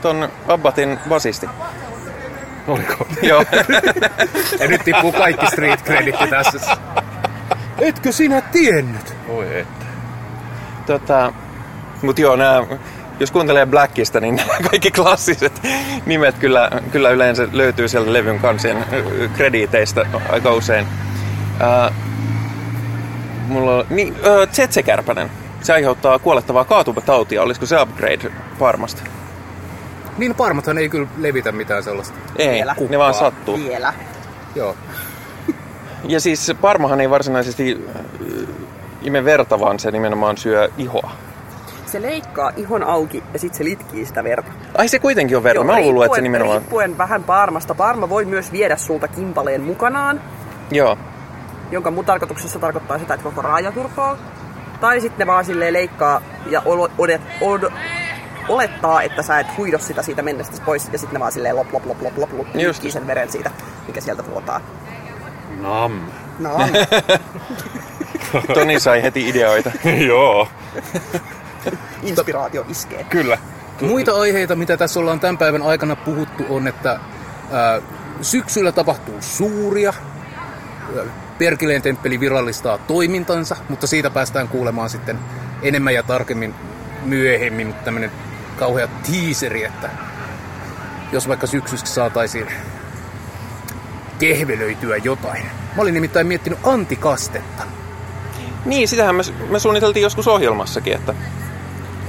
ton 0.02 0.28
Abbatin 0.48 0.98
basisti. 1.08 1.46
Oliko? 2.66 3.06
Joo. 3.22 3.44
Ja 4.60 4.68
nyt 4.68 4.84
tippuu 4.84 5.12
kaikki 5.12 5.46
street 5.46 5.84
creditti 5.84 6.26
tässä. 6.26 6.76
Etkö 7.78 8.12
sinä 8.12 8.40
tiennyt? 8.40 9.14
Voi 9.28 9.58
että. 9.58 9.86
tota, 10.86 11.32
mut 12.02 12.18
joo, 12.18 12.36
nää, 12.36 12.62
jos 13.20 13.30
kuuntelee 13.30 13.66
Blackista, 13.66 14.20
niin 14.20 14.36
nämä 14.36 14.68
kaikki 14.70 14.90
klassiset 14.90 15.62
nimet 16.06 16.38
kyllä, 16.38 16.70
kyllä 16.92 17.10
yleensä 17.10 17.48
löytyy 17.52 17.88
sieltä 17.88 18.12
levyn 18.12 18.38
kansien 18.38 18.84
krediiteistä 19.34 20.06
aika 20.30 20.52
usein. 20.52 20.86
Ää, 21.60 21.92
mulla 23.48 23.76
on, 23.76 23.86
niin, 23.90 24.16
ö, 24.26 24.46
Tsetse-kärpänen. 24.46 25.30
Se 25.62 25.72
aiheuttaa 25.72 26.18
kuolettavaa 26.18 26.64
kaatumatautia. 26.64 27.42
Olisiko 27.42 27.66
se 27.66 27.80
upgrade 27.80 28.32
Parmasta? 28.58 29.02
Niin 30.18 30.34
Parmathan 30.34 30.78
ei 30.78 30.88
kyllä 30.88 31.08
levitä 31.18 31.52
mitään 31.52 31.82
sellaista. 31.82 32.18
Ei, 32.36 32.50
Vielä. 32.54 32.76
ne 32.88 32.98
vaan 32.98 33.14
sattuu. 33.14 33.58
Vielä. 33.58 33.92
Joo. 34.54 34.76
Ja 36.04 36.20
siis 36.20 36.52
Parmahan 36.60 37.00
ei 37.00 37.10
varsinaisesti 37.10 37.84
äh, 37.96 38.02
ime 39.02 39.24
verta, 39.24 39.60
vaan 39.60 39.78
se 39.78 39.90
nimenomaan 39.90 40.36
syö 40.36 40.70
ihoa. 40.78 41.10
Se 41.86 42.02
leikkaa 42.02 42.52
ihon 42.56 42.82
auki 42.82 43.22
ja 43.32 43.38
sitten 43.38 43.58
se 43.58 43.64
litkii 43.64 44.06
sitä 44.06 44.24
verta. 44.24 44.52
Ai 44.78 44.88
se 44.88 44.98
kuitenkin 44.98 45.36
on 45.36 45.42
verta. 45.42 45.56
Joo, 45.58 45.64
Mä 45.64 45.72
oon 45.72 45.82
luullut, 45.82 46.04
että 46.04 46.16
se 46.16 46.22
nimenomaan... 46.22 46.58
Riippuen 46.60 46.98
vähän 46.98 47.24
Parmasta. 47.24 47.74
Parma 47.74 48.08
voi 48.08 48.24
myös 48.24 48.52
viedä 48.52 48.76
sulta 48.76 49.08
kimpaleen 49.08 49.62
mukanaan, 49.62 50.20
Joo. 50.70 50.98
jonka 51.70 51.90
mun 51.90 52.04
tarkoituksessa 52.04 52.58
tarkoittaa 52.58 52.98
sitä, 52.98 53.14
että 53.14 53.24
koko 53.24 53.42
raaja 53.42 53.72
turpoaa. 53.72 54.16
Tai 54.80 55.00
sitten 55.00 55.18
ne 55.18 55.32
vaan 55.32 55.44
silleen 55.44 55.72
leikkaa 55.72 56.22
ja 56.46 56.62
odet, 56.98 57.20
od, 57.40 57.72
olettaa, 58.48 59.02
että 59.02 59.22
sä 59.22 59.40
et 59.40 59.46
huido 59.56 59.78
sitä 59.78 60.02
siitä 60.02 60.22
mennestä 60.22 60.56
pois. 60.64 60.88
Ja 60.92 60.98
sitten 60.98 61.14
ne 61.14 61.20
vaan 61.20 61.32
silleen 61.32 61.56
lop 61.56 61.72
lop 61.72 61.86
lop 61.86 62.02
lop 62.02 62.18
lop, 62.18 62.32
lop 62.32 62.46
sen 62.88 63.06
veren 63.06 63.32
siitä, 63.32 63.50
mikä 63.86 64.00
sieltä 64.00 64.26
vuotaa. 64.26 64.60
Nam. 65.60 66.00
No, 66.38 66.58
Toni 68.54 68.80
sai 68.80 69.02
heti 69.02 69.28
ideoita. 69.28 69.70
Joo, 70.08 70.48
inspiraatio 72.02 72.64
iskee. 72.68 73.04
kyllä. 73.04 73.38
Muita 73.80 74.20
aiheita, 74.20 74.56
mitä 74.56 74.76
tässä 74.76 75.00
ollaan 75.00 75.20
tämän 75.20 75.38
päivän 75.38 75.62
aikana 75.62 75.96
puhuttu, 75.96 76.44
on, 76.48 76.66
että 76.68 77.00
ää, 77.52 77.80
syksyllä 78.20 78.72
tapahtuu 78.72 79.14
suuria. 79.20 79.92
Perkileen 81.38 81.82
temppeli 81.82 82.20
virallistaa 82.20 82.78
toimintansa, 82.78 83.56
mutta 83.68 83.86
siitä 83.86 84.10
päästään 84.10 84.48
kuulemaan 84.48 84.90
sitten 84.90 85.18
enemmän 85.62 85.94
ja 85.94 86.02
tarkemmin 86.02 86.54
myöhemmin 87.04 87.74
tämmöinen 87.74 88.12
kauhea 88.62 88.88
tiiseri, 89.10 89.64
että 89.64 89.90
jos 91.12 91.28
vaikka 91.28 91.46
syksyksi 91.46 91.94
saataisiin 91.94 92.46
kehvelöityä 94.18 94.96
jotain. 94.96 95.42
Mä 95.76 95.82
olin 95.82 95.94
nimittäin 95.94 96.26
miettinyt 96.26 96.58
antikastetta. 96.64 97.62
Niin, 98.64 98.88
sitähän 98.88 99.14
me, 99.14 99.22
me 99.50 99.58
suunniteltiin 99.58 100.02
joskus 100.02 100.28
ohjelmassakin, 100.28 100.92
että 100.94 101.14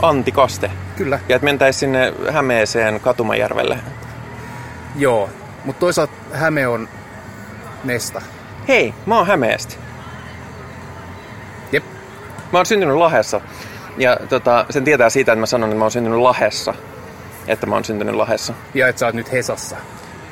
antikaste. 0.01 0.71
Kyllä, 0.95 1.19
Ja 1.29 1.35
että 1.35 1.45
mentäisiin 1.45 1.79
sinne 1.79 2.13
Hämeeseen 2.31 2.99
Katumajärvelle. 2.99 3.79
joo. 4.95 5.29
Mutta 5.65 5.79
toisaalta 5.79 6.13
Häme 6.33 6.67
on 6.67 6.89
mesta. 7.83 8.21
Hei, 8.67 8.93
mä 9.05 9.17
oon 9.17 9.27
Hämeestä. 9.27 9.75
Jep, 11.71 11.83
Mä 12.51 12.59
oon 12.59 12.65
syntynyt 12.65 12.95
Lahessa. 12.95 13.41
Ja 13.97 14.17
tota, 14.29 14.65
sen 14.69 14.83
tietää 14.83 15.09
siitä, 15.09 15.31
että 15.31 15.39
mä 15.39 15.45
sanon, 15.45 15.69
että 15.69 15.77
mä 15.77 15.83
oon 15.83 15.91
syntynyt 15.91 16.19
Lahessa. 16.19 16.73
Että 17.47 17.65
mä 17.65 17.75
oon 17.75 17.85
syntynyt 17.85 18.15
Lahessa. 18.15 18.53
ja 18.73 18.87
et 18.87 18.97
sä 18.97 19.05
oot 19.05 19.15
nyt 19.15 19.31
Hesassa. 19.31 19.77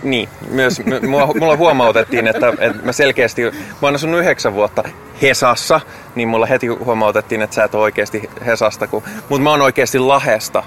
Niin, 0.04 0.30
myös 0.50 0.82
mua, 1.08 1.28
mulla 1.40 1.58
huomautettiin, 1.58 2.28
että, 2.28 2.54
että 2.60 2.86
mä 2.86 2.92
selkeästi, 2.92 3.44
mä 3.52 3.52
oon 3.82 3.96
asunut 3.96 4.20
yhdeksän 4.20 4.54
vuotta 4.54 4.84
Hesassa, 5.22 5.82
niin 6.16 6.28
mulla 6.28 6.46
heti 6.46 6.68
huomautettiin, 6.68 7.42
että 7.42 7.54
sä 7.56 7.64
et 7.64 7.76
ole 7.76 7.84
oikeasti 7.84 8.30
Hesasta, 8.46 8.88
kun, 8.88 9.04
mutta 9.30 9.44
mä 9.44 9.50
oon 9.50 9.62
oikeasti 9.62 10.00
Lahesta, 10.00 10.64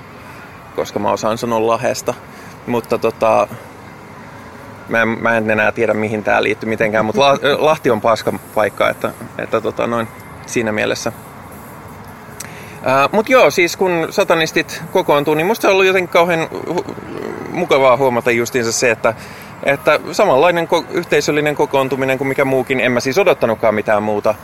koska 0.76 0.98
mä 0.98 1.10
osaan 1.10 1.38
sanoa 1.38 1.66
Lahesta. 1.66 2.14
Mutta 2.66 2.98
tota, 2.98 3.48
mä 4.88 5.02
en, 5.02 5.08
mä 5.08 5.36
en 5.36 5.50
enää 5.50 5.72
tiedä 5.72 5.94
mihin 5.94 6.24
tää 6.24 6.42
liittyy 6.42 6.68
mitenkään, 6.68 7.04
mutta 7.04 7.20
La, 7.20 7.38
Lahti 7.58 7.90
on 7.90 8.00
paska 8.00 8.32
paikka, 8.54 8.90
että, 8.90 9.12
että 9.38 9.60
tota, 9.60 9.86
noin 9.86 10.08
siinä 10.46 10.72
mielessä. 10.72 11.12
Mutta 13.12 13.32
joo, 13.32 13.50
siis 13.50 13.76
kun 13.76 14.06
satanistit 14.10 14.82
kokoontuu, 14.92 15.34
niin 15.34 15.46
musta 15.46 15.62
se 15.62 15.68
on 15.68 15.72
ollut 15.72 15.86
jotenkin 15.86 16.12
kauhean 16.12 16.48
hu- 16.50 16.94
mukavaa 17.50 17.96
huomata 17.96 18.30
justiinsa 18.30 18.72
se, 18.72 18.90
että, 18.90 19.14
että 19.62 20.00
samanlainen 20.12 20.68
ko- 20.68 20.86
yhteisöllinen 20.90 21.54
kokoontuminen 21.54 22.18
kuin 22.18 22.28
mikä 22.28 22.44
muukin, 22.44 22.80
en 22.80 22.92
mä 22.92 23.00
siis 23.00 23.18
odottanutkaan 23.18 23.74
mitään 23.74 24.02
muuta, 24.02 24.34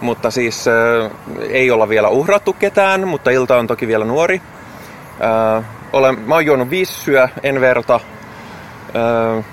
mutta 0.00 0.30
siis 0.30 0.68
äh, 0.68 1.10
ei 1.50 1.70
olla 1.70 1.88
vielä 1.88 2.08
uhrattu 2.08 2.52
ketään, 2.52 3.08
mutta 3.08 3.30
ilta 3.30 3.58
on 3.58 3.66
toki 3.66 3.86
vielä 3.86 4.04
nuori. 4.04 4.42
Äh, 5.56 5.64
olen, 5.92 6.20
mä 6.20 6.34
oon 6.34 6.46
juonut 6.46 6.70
vissyä, 6.70 7.28
en 7.42 7.60
verta. 7.60 8.00
Äh, 8.96 9.44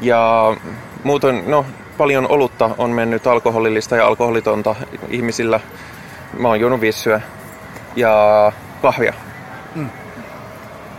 ja 0.00 0.56
muuten, 1.04 1.42
no, 1.46 1.66
paljon 1.98 2.26
olutta 2.28 2.70
on 2.78 2.90
mennyt 2.90 3.26
alkoholillista 3.26 3.96
ja 3.96 4.06
alkoholitonta 4.06 4.74
ihmisillä. 5.08 5.60
Mä 6.32 6.48
oon 6.48 6.60
juonut 6.60 6.80
vissyä 6.80 7.20
ja 7.96 8.52
kahvia. 8.82 9.14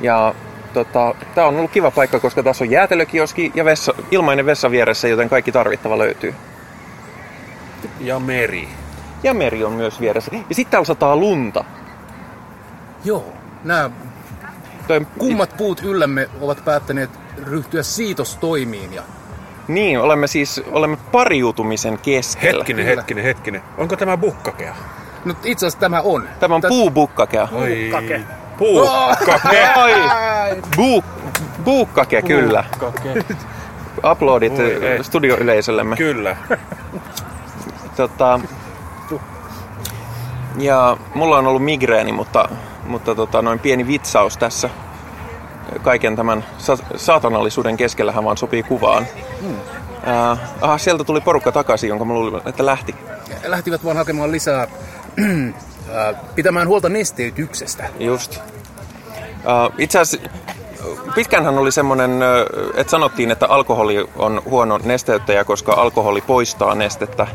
Ja 0.02 0.36
tota, 0.74 1.16
tää 1.36 1.48
on 1.48 1.58
ollut 1.58 1.72
kiva 1.72 1.92
paikka, 1.92 2.20
koska 2.20 2.44
tässä 2.44 2.64
on 2.64 2.72
jäätelökioski 2.72 3.52
ja 3.56 3.66
vessa, 3.66 3.94
ilmainen 4.12 4.46
vessa 4.46 4.72
vieressä, 4.72 5.08
joten 5.08 5.30
kaikki 5.30 5.52
tarvittava 5.52 5.98
löytyy. 5.98 6.36
Ja 8.00 8.20
meri. 8.20 8.70
Ja 9.24 9.34
meri 9.34 9.64
on 9.64 9.72
myös 9.72 10.02
vieressä. 10.02 10.32
Ja 10.50 10.56
sitten 10.56 10.72
täällä 10.72 10.86
sataa 10.86 11.16
lunta. 11.16 11.64
Joo, 13.06 13.34
nämä 13.64 13.90
Toi, 14.88 15.06
kummat 15.18 15.58
puut 15.58 15.82
yllämme 15.84 16.30
ovat 16.42 16.66
päättäneet 16.66 17.10
ryhtyä 17.44 17.84
siitostoimiin 17.84 18.94
ja 18.94 19.04
Niin, 19.68 20.00
olemme 20.00 20.28
siis 20.28 20.62
olemme 20.72 20.98
pariutumisen 21.12 21.98
keskellä. 21.98 22.58
Hetkinen, 22.60 22.86
Kyllä. 22.86 22.96
hetkinen, 23.02 23.24
hetkinen. 23.24 23.62
Onko 23.78 23.96
tämä 23.96 24.18
bukkakea? 24.18 24.76
No 25.26 25.34
itse 25.44 25.66
asiassa 25.66 25.80
tämä 25.80 26.02
on. 26.02 26.30
Tämä 26.40 26.56
on 26.56 26.62
Tä- 26.62 26.68
puubukkakea. 26.68 27.48
Oi. 27.52 27.90
Bukkake. 27.92 28.22
Puukkake. 28.58 29.66
Ai, 29.76 30.56
buu, 30.76 31.04
buukkake 31.64 32.22
kyllä. 32.22 32.64
Uploadit 34.12 34.58
Voi 34.58 34.74
eh, 34.86 34.92
ei. 34.92 35.04
studioyleisöllemme. 35.04 35.96
Kyllä. 35.96 36.36
Tota, 37.96 38.40
ja 40.58 40.98
mulla 41.16 41.38
on 41.38 41.48
ollut 41.48 41.64
migreeni, 41.64 42.12
mutta, 42.12 42.50
mutta 42.88 43.16
tota, 43.16 43.42
noin 43.42 43.60
pieni 43.60 43.88
vitsaus 43.88 44.38
tässä 44.38 44.70
kaiken 45.82 46.16
tämän 46.16 46.46
sa- 46.58 46.78
saatanallisuuden 46.96 47.78
keskellähän 47.78 48.24
vaan 48.24 48.38
sopii 48.38 48.64
kuvaan. 48.64 49.06
Hmm. 49.42 49.52
Uh, 49.52 50.38
aha, 50.62 50.78
sieltä 50.78 51.04
tuli 51.04 51.22
porukka 51.22 51.52
takaisin, 51.52 51.88
jonka 51.90 52.06
mä 52.06 52.14
luulin, 52.14 52.42
että 52.46 52.66
lähti. 52.66 52.96
Lähtivät 53.44 53.86
vaan 53.86 53.98
hakemaan 53.98 54.32
lisää 54.32 54.68
ää, 55.94 56.14
pitämään 56.36 56.68
huolta 56.68 56.90
nesteytyksestä. 56.90 57.90
Just. 58.00 58.40
Itse 59.78 60.00
asiassa 60.00 60.30
pitkänhän 61.16 61.58
oli 61.58 61.72
semmoinen, 61.72 62.12
että 62.76 62.92
sanottiin, 62.92 63.32
että 63.32 63.48
alkoholi 63.48 64.10
on 64.16 64.42
huono 64.46 64.80
nesteyttäjä, 64.84 65.44
koska 65.44 65.74
alkoholi 65.74 66.22
poistaa 66.22 66.76
nestettä 66.76 67.28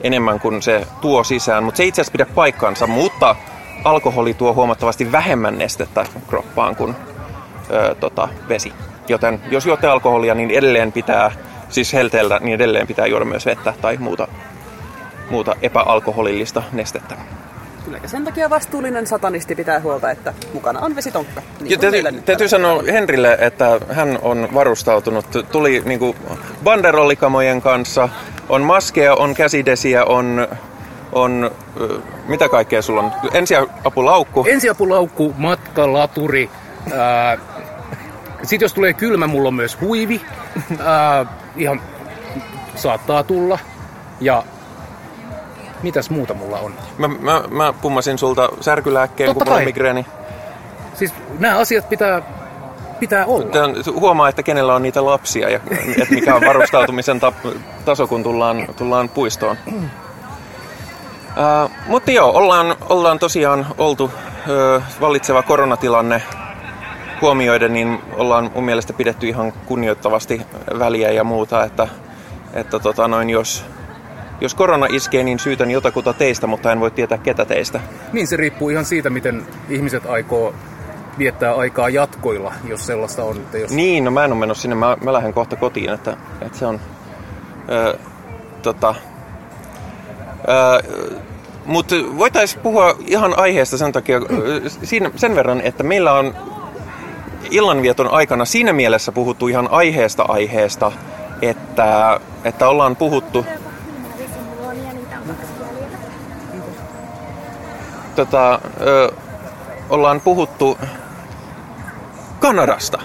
enemmän 0.00 0.40
kuin 0.40 0.62
se 0.62 0.86
tuo 1.00 1.24
sisään. 1.24 1.64
Mutta 1.64 1.76
se 1.76 1.84
itse 1.84 2.00
asiassa 2.00 2.12
pidä 2.12 2.26
paikkaansa, 2.34 2.86
mutta 2.86 3.36
alkoholi 3.84 4.34
tuo 4.34 4.54
huomattavasti 4.54 5.12
vähemmän 5.12 5.58
nestettä 5.58 6.06
kroppaan 6.28 6.76
kuin 6.76 6.96
ö, 7.70 7.94
tota, 7.94 8.28
vesi. 8.48 8.72
Joten 9.08 9.40
jos 9.50 9.66
juotte 9.66 9.86
alkoholia, 9.86 10.34
niin 10.34 10.50
edelleen 10.50 10.92
pitää, 10.92 11.32
siis 11.68 11.92
helteellä, 11.92 12.38
niin 12.42 12.54
edelleen 12.54 12.86
pitää 12.86 13.06
juoda 13.06 13.24
myös 13.24 13.46
vettä 13.46 13.74
tai 13.80 13.96
muuta, 13.96 14.28
muuta 15.30 15.56
epäalkoholillista 15.62 16.62
nestettä. 16.72 17.16
Kyllä, 17.84 17.98
ja 18.02 18.08
sen 18.08 18.24
takia 18.24 18.50
vastuullinen 18.50 19.06
satanisti 19.06 19.54
pitää 19.54 19.80
huolta, 19.80 20.10
että 20.10 20.34
mukana 20.54 20.80
on 20.80 20.96
vesitonkka. 20.96 21.40
Niin 21.60 21.70
Ja 21.70 21.78
kuin 21.78 21.92
täytyy, 21.92 22.20
täytyy 22.20 22.48
sanoa 22.48 22.82
Henrille, 22.92 23.38
että 23.40 23.80
hän 23.90 24.18
on 24.22 24.48
varustautunut. 24.54 25.26
Tuli 25.52 25.82
niinku 25.84 26.16
banderollikamojen 26.64 27.62
kanssa, 27.62 28.08
on 28.48 28.62
maskeja, 28.62 29.14
on 29.14 29.34
käsidesiä, 29.34 30.04
on, 30.04 30.48
on 31.12 31.50
mitä 32.28 32.48
kaikkea 32.48 32.82
sulla 32.82 33.00
on? 33.00 33.12
Ensiapulaukku. 33.34 34.46
Ensiapulaukku, 34.48 35.34
matka, 35.38 35.92
laturi. 35.92 36.50
Ää, 36.92 37.38
sitten 38.42 38.64
jos 38.64 38.74
tulee 38.74 38.92
kylmä, 38.92 39.26
mulla 39.26 39.48
on 39.48 39.54
myös 39.54 39.80
huivi. 39.80 40.20
Ää, 40.84 41.26
ihan 41.56 41.80
saattaa 42.74 43.22
tulla. 43.22 43.58
Ja 44.20 44.42
mitäs 45.82 46.10
muuta 46.10 46.34
mulla 46.34 46.58
on? 46.58 46.74
Mä, 46.98 47.08
mä, 47.08 47.42
mä 47.50 47.72
pummasin 47.72 48.18
sulta 48.18 48.48
särkylääkkeen, 48.60 49.28
Totta 49.28 49.44
kun 49.44 49.48
mulla 49.48 49.58
on 49.58 49.64
migreeni. 49.64 50.06
Siis 50.94 51.14
nämä 51.38 51.58
asiat 51.58 51.88
pitää, 51.88 52.22
pitää 53.00 53.26
olla. 53.26 53.44
Tän, 53.44 53.74
huomaa, 54.00 54.28
että 54.28 54.42
kenellä 54.42 54.74
on 54.74 54.82
niitä 54.82 55.04
lapsia 55.04 55.50
ja 55.50 55.60
että 56.02 56.14
mikä 56.14 56.34
on 56.34 56.42
varustautumisen 56.46 57.20
ta- 57.20 57.32
taso, 57.84 58.06
kun 58.06 58.22
tullaan, 58.22 58.66
tullaan 58.76 59.08
puistoon. 59.08 59.56
Uh, 59.66 61.70
mutta 61.86 62.10
joo, 62.10 62.30
ollaan, 62.30 62.76
ollaan 62.88 63.18
tosiaan 63.18 63.66
oltu 63.78 64.10
ö, 64.48 64.82
vallitseva 65.00 65.42
koronatilanne 65.42 66.22
huomioiden, 67.20 67.72
niin 67.72 67.98
ollaan 68.16 68.50
mun 68.54 68.64
mielestä 68.64 68.92
pidetty 68.92 69.28
ihan 69.28 69.52
kunnioittavasti 69.66 70.42
väliä 70.78 71.10
ja 71.10 71.24
muuta, 71.24 71.64
että, 71.64 71.88
että 72.52 72.78
tota 72.78 73.08
noin, 73.08 73.30
jos, 73.30 73.64
jos 74.40 74.54
korona 74.54 74.86
iskee, 74.90 75.22
niin 75.22 75.38
syytän 75.38 75.70
jotakuta 75.70 76.12
teistä, 76.12 76.46
mutta 76.46 76.72
en 76.72 76.80
voi 76.80 76.90
tietää 76.90 77.18
ketä 77.18 77.44
teistä. 77.44 77.80
Niin 78.12 78.26
se 78.26 78.36
riippuu 78.36 78.68
ihan 78.68 78.84
siitä, 78.84 79.10
miten 79.10 79.46
ihmiset 79.68 80.06
aikoo 80.06 80.54
viettää 81.18 81.54
aikaa 81.54 81.88
jatkoilla, 81.88 82.52
jos 82.64 82.86
sellaista 82.86 83.24
on. 83.24 83.36
Että 83.36 83.58
jos... 83.58 83.70
Niin, 83.70 84.04
no 84.04 84.10
mä 84.10 84.24
en 84.24 84.32
ole 84.32 84.40
menossa 84.40 84.62
sinne, 84.62 84.74
mä, 84.74 84.96
mä 85.04 85.12
lähden 85.12 85.32
kohta 85.34 85.56
kotiin, 85.56 85.90
että, 85.90 86.16
että 86.40 86.58
se 86.58 86.66
on... 86.66 86.80
Ö, 87.70 87.98
tota, 88.62 88.94
mutta 91.66 91.94
voitaisiin 92.18 92.62
puhua 92.62 92.96
ihan 93.06 93.38
aiheesta 93.38 93.76
sen 93.78 93.92
takia, 93.92 94.20
siinä, 94.82 95.10
sen 95.16 95.34
verran, 95.34 95.60
että 95.60 95.82
meillä 95.82 96.12
on 96.12 96.34
illanvieton 97.50 98.08
aikana 98.08 98.44
siinä 98.44 98.72
mielessä 98.72 99.12
puhuttu 99.12 99.48
ihan 99.48 99.68
aiheesta 99.70 100.22
aiheesta, 100.28 100.92
että, 101.42 102.20
että 102.44 102.68
ollaan 102.68 102.96
puhuttu 102.96 103.46
tota, 108.24 108.60
ö, 108.80 109.12
ollaan 109.90 110.20
puhuttu 110.20 110.78
Kanadasta. 112.40 112.98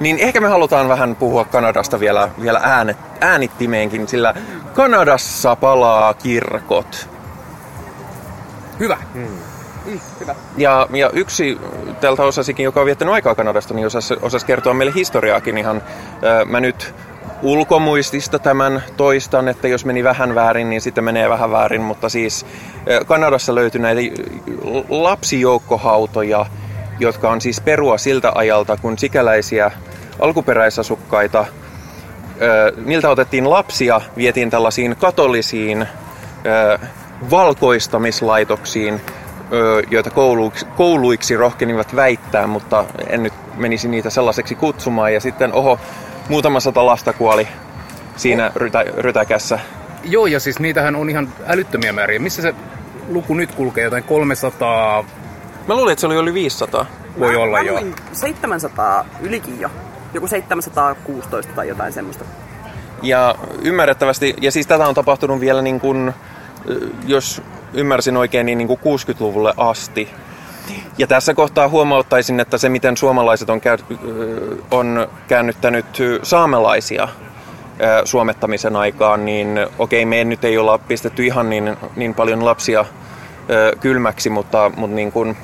Niin 0.00 0.18
ehkä 0.18 0.40
me 0.40 0.48
halutaan 0.48 0.88
vähän 0.88 1.16
puhua 1.16 1.44
Kanadasta 1.44 2.00
vielä, 2.00 2.28
vielä 2.40 2.60
äänet, 2.62 2.96
äänittimeenkin, 3.20 4.08
sillä 4.08 4.34
Kanadassa 4.74 5.56
palaa 5.56 6.14
kirkot. 6.14 7.08
Hyvä. 8.80 8.96
Hyvä. 10.20 10.34
Ja, 10.56 10.88
ja 10.92 11.10
yksi 11.10 11.58
tältä 12.00 12.22
osasikin, 12.22 12.64
joka 12.64 12.80
on 12.80 12.86
viettänyt 12.86 13.14
aikaa 13.14 13.34
Kanadasta, 13.34 13.74
niin 13.74 13.86
osasi, 13.86 14.14
osasi 14.22 14.46
kertoa 14.46 14.74
meille 14.74 14.94
historiaakin 14.94 15.58
ihan. 15.58 15.82
Ö, 16.22 16.44
mä 16.44 16.60
nyt 16.60 16.94
ulkomuistista 17.42 18.38
tämän 18.38 18.82
toistan, 18.96 19.48
että 19.48 19.68
jos 19.68 19.84
meni 19.84 20.04
vähän 20.04 20.34
väärin, 20.34 20.70
niin 20.70 20.80
sitten 20.80 21.04
menee 21.04 21.28
vähän 21.28 21.50
väärin, 21.50 21.80
mutta 21.80 22.08
siis 22.08 22.46
Kanadassa 23.06 23.54
löytyi 23.54 23.80
näitä 23.80 24.00
lapsijoukkohautoja, 24.88 26.46
jotka 27.00 27.30
on 27.30 27.40
siis 27.40 27.60
perua 27.60 27.98
siltä 27.98 28.32
ajalta, 28.34 28.76
kun 28.76 28.98
sikäläisiä 28.98 29.70
alkuperäisasukkaita, 30.20 31.46
niiltä 32.84 33.10
otettiin 33.10 33.50
lapsia, 33.50 34.00
vietiin 34.16 34.50
tällaisiin 34.50 34.96
katolisiin 34.96 35.88
valkoistamislaitoksiin, 37.30 39.00
joita 39.90 40.10
kouluiksi, 40.10 40.66
kouluiksi 40.76 41.36
rohkenivat 41.36 41.96
väittää, 41.96 42.46
mutta 42.46 42.84
en 43.08 43.22
nyt 43.22 43.32
menisi 43.56 43.88
niitä 43.88 44.10
sellaiseksi 44.10 44.54
kutsumaan. 44.54 45.14
Ja 45.14 45.20
sitten, 45.20 45.52
oho, 45.52 45.78
muutama 46.28 46.60
sata 46.60 46.86
lasta 46.86 47.12
kuoli 47.12 47.48
siinä 48.16 48.52
rytä, 48.56 48.84
rytäkässä. 48.98 49.58
Joo, 50.04 50.26
ja 50.26 50.40
siis 50.40 50.58
niitähän 50.58 50.96
on 50.96 51.10
ihan 51.10 51.28
älyttömiä 51.46 51.92
määriä. 51.92 52.18
Missä 52.18 52.42
se 52.42 52.54
luku 53.08 53.34
nyt 53.34 53.54
kulkee? 53.54 53.84
Jotain 53.84 54.04
300 54.04 55.04
Mä 55.68 55.74
luulin, 55.74 55.92
että 55.92 56.00
se 56.00 56.06
oli 56.06 56.14
yli 56.14 56.34
500. 56.34 56.86
voi 57.18 57.36
olla 57.36 57.56
Mä 57.56 57.62
jo. 57.62 57.72
luin 57.72 57.94
700 58.12 59.04
ylikin 59.20 59.60
jo. 59.60 59.70
Joku 60.14 60.26
716 60.26 61.52
tai 61.52 61.68
jotain 61.68 61.92
semmoista. 61.92 62.24
Ja 63.02 63.34
ymmärrettävästi, 63.62 64.34
ja 64.40 64.52
siis 64.52 64.66
tätä 64.66 64.88
on 64.88 64.94
tapahtunut 64.94 65.40
vielä 65.40 65.62
niin 65.62 65.80
kuin, 65.80 66.14
jos 67.06 67.42
ymmärsin 67.74 68.16
oikein, 68.16 68.46
niin, 68.46 68.58
niin 68.58 68.68
kuin 68.68 68.80
60-luvulle 68.80 69.54
asti. 69.56 70.10
Ja 70.98 71.06
tässä 71.06 71.34
kohtaa 71.34 71.68
huomauttaisin, 71.68 72.40
että 72.40 72.58
se 72.58 72.68
miten 72.68 72.96
suomalaiset 72.96 73.50
on, 73.50 73.60
käy, 73.60 73.78
on 74.70 75.08
käännyttänyt 75.28 75.86
saamelaisia 76.22 77.08
suomettamisen 78.04 78.76
aikaan, 78.76 79.24
niin 79.24 79.66
okei, 79.78 80.04
me 80.04 80.24
nyt 80.24 80.44
ei 80.44 80.58
olla 80.58 80.78
pistetty 80.78 81.26
ihan 81.26 81.50
niin, 81.50 81.76
niin 81.96 82.14
paljon 82.14 82.44
lapsia 82.44 82.84
kylmäksi, 83.80 84.30
mutta, 84.30 84.70
mutta 84.76 84.96
niin 84.96 85.12
kuin, 85.12 85.36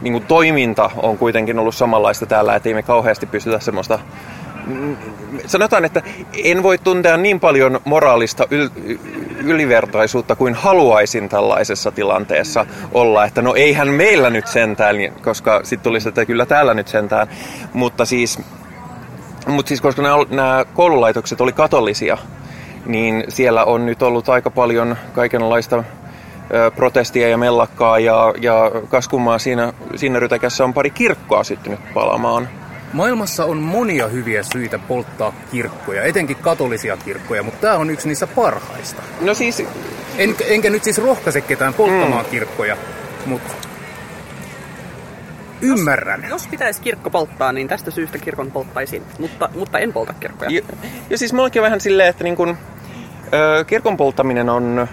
niin 0.00 0.12
kuin 0.12 0.26
toiminta 0.26 0.90
on 0.96 1.18
kuitenkin 1.18 1.58
ollut 1.58 1.74
samanlaista 1.74 2.26
täällä, 2.26 2.56
että 2.56 2.68
ei 2.68 2.74
me 2.74 2.82
kauheasti 2.82 3.26
pystytä 3.26 3.60
semmoista 3.60 3.98
sanotaan, 5.46 5.84
että 5.84 6.02
en 6.44 6.62
voi 6.62 6.78
tuntea 6.78 7.16
niin 7.16 7.40
paljon 7.40 7.80
moraalista 7.84 8.44
yl- 8.44 8.98
ylivertaisuutta 9.44 10.36
kuin 10.36 10.54
haluaisin 10.54 11.28
tällaisessa 11.28 11.90
tilanteessa 11.90 12.66
olla, 12.92 13.24
että 13.24 13.42
no 13.42 13.54
eihän 13.54 13.88
meillä 13.88 14.30
nyt 14.30 14.46
sentään, 14.46 14.98
niin- 14.98 15.12
koska 15.22 15.60
sitten 15.62 15.84
tulisi, 15.84 16.08
että 16.08 16.26
kyllä 16.26 16.46
täällä 16.46 16.74
nyt 16.74 16.88
sentään, 16.88 17.28
mutta 17.72 18.04
siis, 18.04 18.38
mutta 19.46 19.68
siis 19.68 19.80
koska 19.80 20.02
nämä, 20.30 20.64
koululaitokset 20.74 21.40
oli 21.40 21.52
katolisia, 21.52 22.18
niin 22.86 23.24
siellä 23.28 23.64
on 23.64 23.86
nyt 23.86 24.02
ollut 24.02 24.28
aika 24.28 24.50
paljon 24.50 24.96
kaikenlaista 25.12 25.84
protestia 26.76 27.28
ja 27.28 27.38
mellakkaa 27.38 27.98
ja, 27.98 28.34
ja 28.40 28.70
kaskumaa 28.88 29.38
siinä, 29.38 29.72
siinä 29.96 30.20
rytäkässä 30.20 30.64
on 30.64 30.74
pari 30.74 30.90
kirkkoa 30.90 31.44
syttynyt 31.44 31.80
palamaan. 31.94 32.48
Maailmassa 32.92 33.44
on 33.44 33.56
monia 33.56 34.08
hyviä 34.08 34.42
syitä 34.42 34.78
polttaa 34.78 35.32
kirkkoja, 35.50 36.02
etenkin 36.02 36.36
katolisia 36.36 36.96
kirkkoja, 36.96 37.42
mutta 37.42 37.60
tämä 37.60 37.76
on 37.76 37.90
yksi 37.90 38.08
niistä 38.08 38.26
parhaista. 38.26 39.02
No 39.20 39.34
siis 39.34 39.62
En, 40.18 40.36
enkä 40.48 40.70
nyt 40.70 40.84
siis 40.84 40.98
rohkaise 40.98 41.40
ketään 41.40 41.74
polttamaan 41.74 42.24
mm. 42.24 42.30
kirkkoja, 42.30 42.76
mutta 43.26 43.52
ymmärrän. 45.62 46.26
Jos 46.28 46.46
pitäisi 46.46 46.82
kirkko 46.82 47.10
polttaa, 47.10 47.52
niin 47.52 47.68
tästä 47.68 47.90
syystä 47.90 48.18
kirkon 48.18 48.50
polttaisin. 48.50 49.02
Mutta, 49.18 49.48
mutta 49.54 49.78
en 49.78 49.92
polta 49.92 50.14
kirkkoja. 50.20 50.50
Ja, 50.50 50.62
ja 51.10 51.18
siis 51.18 51.32
mullakin 51.32 51.62
on 51.62 51.64
vähän 51.64 51.80
silleen, 51.80 52.08
että 52.08 52.24
niin 52.24 52.36
kun, 52.36 52.56
ö, 53.32 53.64
kirkon 53.64 53.96
polttaminen 53.96 54.48
on 54.48 54.88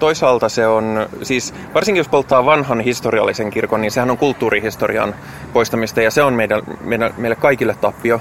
toisaalta 0.00 0.48
se 0.48 0.66
on, 0.66 1.08
siis 1.22 1.54
varsinkin 1.74 2.00
jos 2.00 2.08
polttaa 2.08 2.44
vanhan 2.44 2.80
historiallisen 2.80 3.50
kirkon, 3.50 3.80
niin 3.80 3.90
sehän 3.90 4.10
on 4.10 4.18
kulttuurihistorian 4.18 5.14
poistamista 5.52 6.02
ja 6.02 6.10
se 6.10 6.22
on 6.22 6.34
meidän, 6.34 6.62
meidän, 6.80 7.14
meille 7.16 7.36
kaikille 7.36 7.74
tappio, 7.80 8.20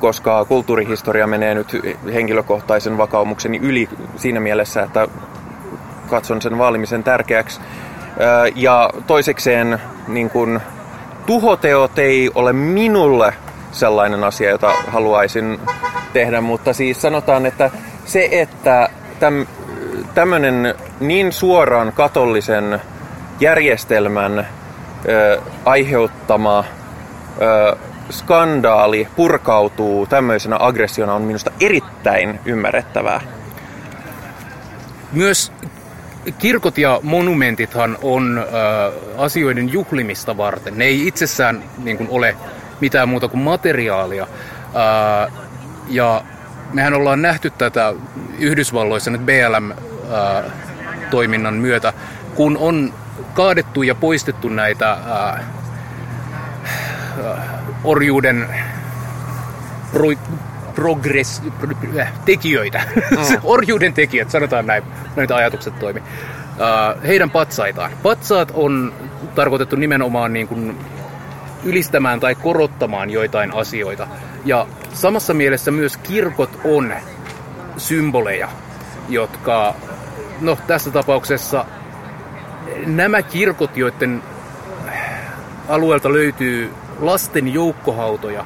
koska 0.00 0.44
kulttuurihistoria 0.44 1.26
menee 1.26 1.54
nyt 1.54 1.76
henkilökohtaisen 2.14 2.98
vakaumukseni 2.98 3.58
yli 3.62 3.88
siinä 4.16 4.40
mielessä, 4.40 4.82
että 4.82 5.08
katson 6.10 6.42
sen 6.42 6.58
vaalimisen 6.58 7.04
tärkeäksi. 7.04 7.60
Ja 8.54 8.90
toisekseen 9.06 9.80
niin 10.08 10.30
kun, 10.30 10.60
tuhoteot 11.26 11.98
ei 11.98 12.30
ole 12.34 12.52
minulle 12.52 13.34
sellainen 13.72 14.24
asia, 14.24 14.50
jota 14.50 14.72
haluaisin 14.86 15.60
tehdä, 16.12 16.40
mutta 16.40 16.72
siis 16.72 17.02
sanotaan, 17.02 17.46
että 17.46 17.70
se, 18.04 18.28
että 18.32 18.88
täm, 19.20 19.46
tämmöinen 20.14 20.74
niin 21.00 21.32
suoraan 21.32 21.92
katollisen 21.92 22.80
järjestelmän 23.40 24.38
ö, 25.08 25.40
aiheuttama 25.64 26.64
ö, 27.40 27.76
skandaali 28.10 29.08
purkautuu 29.16 30.06
tämmöisenä 30.06 30.56
aggressiona 30.58 31.14
on 31.14 31.22
minusta 31.22 31.50
erittäin 31.60 32.40
ymmärrettävää. 32.44 33.20
Myös 35.12 35.52
kirkot 36.38 36.78
ja 36.78 37.00
monumentithan 37.02 37.98
on 38.02 38.38
äh, 38.38 39.20
asioiden 39.20 39.72
juhlimista 39.72 40.36
varten. 40.36 40.78
Ne 40.78 40.84
ei 40.84 41.06
itsessään 41.06 41.64
niin 41.78 41.96
kuin, 41.96 42.08
ole 42.10 42.36
mitään 42.80 43.08
muuta 43.08 43.28
kuin 43.28 43.42
materiaalia. 43.42 44.22
Äh, 44.22 45.32
ja 45.88 46.24
mehän 46.72 46.94
ollaan 46.94 47.22
nähty 47.22 47.50
tätä 47.50 47.94
Yhdysvalloissa 48.38 49.10
nyt 49.10 49.26
BLM-toiminnan 50.12 51.54
myötä, 51.54 51.92
kun 52.34 52.56
on 52.56 52.94
kaadettu 53.34 53.82
ja 53.82 53.94
poistettu 53.94 54.48
näitä 54.48 54.92
äh, 54.92 55.44
orjuuden 57.84 58.48
pro, 59.92 60.08
progress, 60.74 61.42
pro- 61.60 62.00
äh, 62.00 62.12
tekijöitä, 62.24 62.82
orjuuden 63.42 63.92
tekijät, 63.92 64.30
sanotaan 64.30 64.66
näin, 64.66 64.82
näitä 65.16 65.36
ajatukset 65.36 65.78
toimi. 65.78 66.00
Uh, 66.52 67.02
heidän 67.06 67.30
patsaitaan. 67.30 67.92
Patsaat 68.02 68.52
on 68.54 68.94
tarkoitettu 69.34 69.76
nimenomaan 69.76 70.32
niin 70.32 70.48
kuin 70.48 70.78
ylistämään 71.64 72.20
tai 72.20 72.34
korottamaan 72.34 73.10
joitain 73.10 73.54
asioita. 73.54 74.08
Ja 74.44 74.66
samassa 74.94 75.34
mielessä 75.34 75.70
myös 75.70 75.96
kirkot 75.96 76.58
on 76.64 76.94
symboleja, 77.76 78.48
jotka, 79.08 79.74
no 80.42 80.58
tässä 80.66 80.90
tapauksessa 80.90 81.64
nämä 82.86 83.22
kirkot, 83.22 83.76
joiden 83.76 84.22
alueelta 85.68 86.12
löytyy 86.12 86.70
lasten 87.00 87.54
joukkohautoja, 87.54 88.44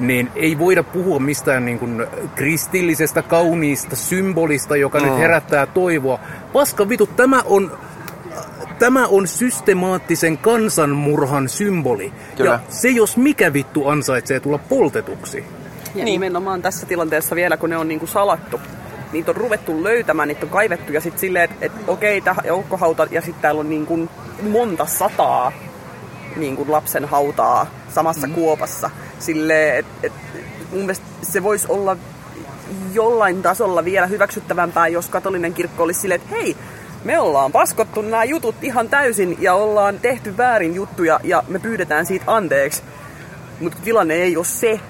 niin 0.00 0.30
ei 0.36 0.58
voida 0.58 0.82
puhua 0.82 1.18
mistään 1.18 1.64
niin 1.64 1.78
kuin 1.78 2.06
kristillisestä, 2.34 3.22
kauniista 3.22 3.96
symbolista, 3.96 4.76
joka 4.76 5.00
mm. 5.00 5.06
nyt 5.06 5.18
herättää 5.18 5.66
toivoa. 5.66 6.20
Paska 6.52 6.88
vitu, 6.88 7.06
tämä 7.06 7.42
on 7.44 7.78
tämä 8.78 9.06
on 9.06 9.28
systemaattisen 9.28 10.38
kansanmurhan 10.38 11.48
symboli. 11.48 12.12
Kyllä. 12.36 12.50
Ja 12.50 12.60
se 12.68 12.88
jos 12.88 13.16
mikä 13.16 13.52
vittu 13.52 13.88
ansaitsee 13.88 14.40
tulla 14.40 14.58
poltetuksi. 14.58 15.44
Ja 15.94 16.04
niin. 16.04 16.04
nimenomaan 16.04 16.62
tässä 16.62 16.86
tilanteessa 16.86 17.36
vielä, 17.36 17.56
kun 17.56 17.70
ne 17.70 17.76
on 17.76 17.88
niinku 17.88 18.06
salattu. 18.06 18.60
Niitä 19.12 19.30
on 19.30 19.36
ruvettu 19.36 19.84
löytämään, 19.84 20.28
niitä 20.28 20.46
on 20.46 20.52
kaivettu 20.52 20.92
ja 20.92 21.00
sitten 21.00 21.20
silleen, 21.20 21.44
että 21.44 21.66
et, 21.66 21.72
okei, 21.86 22.20
tähän 22.20 22.44
joukkohauta 22.46 23.06
ja 23.10 23.20
sitten 23.20 23.42
täällä 23.42 23.60
on 23.60 23.68
niinku 23.68 24.08
monta 24.42 24.86
sataa 24.86 25.52
niinku 26.36 26.66
lapsen 26.68 27.04
hautaa 27.04 27.66
samassa 27.94 28.26
mm. 28.26 28.34
kuopassa. 28.34 28.90
Silleen, 29.18 29.78
että 29.78 29.92
et, 30.02 30.12
mun 30.70 30.80
mielestä 30.80 31.06
se 31.22 31.42
voisi 31.42 31.66
olla 31.68 31.96
jollain 32.92 33.42
tasolla 33.42 33.84
vielä 33.84 34.06
hyväksyttävämpää, 34.06 34.88
jos 34.88 35.08
katolinen 35.08 35.54
kirkko 35.54 35.82
olisi 35.82 36.00
silleen, 36.00 36.20
että 36.20 36.36
hei, 36.36 36.56
me 37.04 37.18
ollaan 37.18 37.52
paskottu 37.52 38.02
nämä 38.02 38.24
jutut 38.24 38.54
ihan 38.62 38.88
täysin 38.88 39.36
ja 39.40 39.54
ollaan 39.54 39.98
tehty 39.98 40.36
väärin 40.36 40.74
juttuja 40.74 41.20
ja 41.24 41.42
me 41.48 41.58
pyydetään 41.58 42.06
siitä 42.06 42.24
anteeksi. 42.26 42.82
Mutta 43.60 43.78
tilanne 43.84 44.14
ei 44.14 44.36
ole 44.36 44.44
se, 44.44 44.80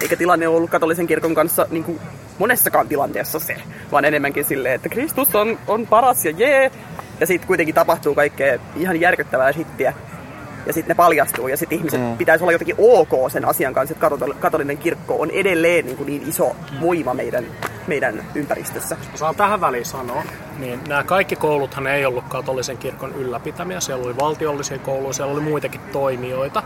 eikä 0.00 0.16
tilanne 0.16 0.48
ole 0.48 0.56
ollut 0.56 0.70
katolisen 0.70 1.06
kirkon 1.06 1.34
kanssa 1.34 1.66
niin 1.70 1.84
kuin 1.84 2.00
monessakaan 2.38 2.88
tilanteessa 2.88 3.38
se, 3.38 3.56
vaan 3.92 4.04
enemmänkin 4.04 4.44
silleen, 4.44 4.74
että 4.74 4.88
Kristus 4.88 5.34
on, 5.34 5.58
on 5.66 5.86
paras 5.86 6.24
ja 6.24 6.30
jee. 6.30 6.70
Ja 7.20 7.26
sitten 7.26 7.46
kuitenkin 7.46 7.74
tapahtuu 7.74 8.14
kaikkea 8.14 8.58
ihan 8.76 9.00
järkyttävää 9.00 9.52
shittiä. 9.52 9.94
Ja 10.66 10.72
sitten 10.72 10.88
ne 10.88 10.94
paljastuu 10.94 11.48
ja 11.48 11.56
sitten 11.56 11.78
ihmiset 11.78 12.00
mm. 12.00 12.16
pitäisi 12.16 12.44
olla 12.44 12.52
jotenkin 12.52 12.74
ok 12.78 13.30
sen 13.30 13.44
asian 13.44 13.74
kanssa, 13.74 13.94
että 13.94 14.06
katol- 14.08 14.34
katolinen 14.40 14.78
kirkko 14.78 15.16
on 15.18 15.30
edelleen 15.30 15.86
niin, 15.86 15.96
kuin 15.96 16.06
niin 16.06 16.28
iso 16.28 16.56
voima 16.80 17.14
meidän, 17.14 17.44
meidän 17.86 18.24
ympäristössä. 18.34 18.96
Saan 19.14 19.34
tähän 19.34 19.60
väliin 19.60 19.84
sanoa, 19.84 20.22
niin 20.58 20.80
nämä 20.88 21.02
kaikki 21.04 21.36
kouluthan 21.36 21.86
ei 21.86 22.06
ollut 22.06 22.24
katolisen 22.28 22.78
kirkon 22.78 23.14
ylläpitämiä. 23.14 23.80
Siellä 23.80 24.04
oli 24.04 24.16
valtiollisia 24.16 24.78
kouluja, 24.78 25.12
siellä 25.12 25.32
oli 25.32 25.40
muitakin 25.40 25.80
toimijoita. 25.92 26.62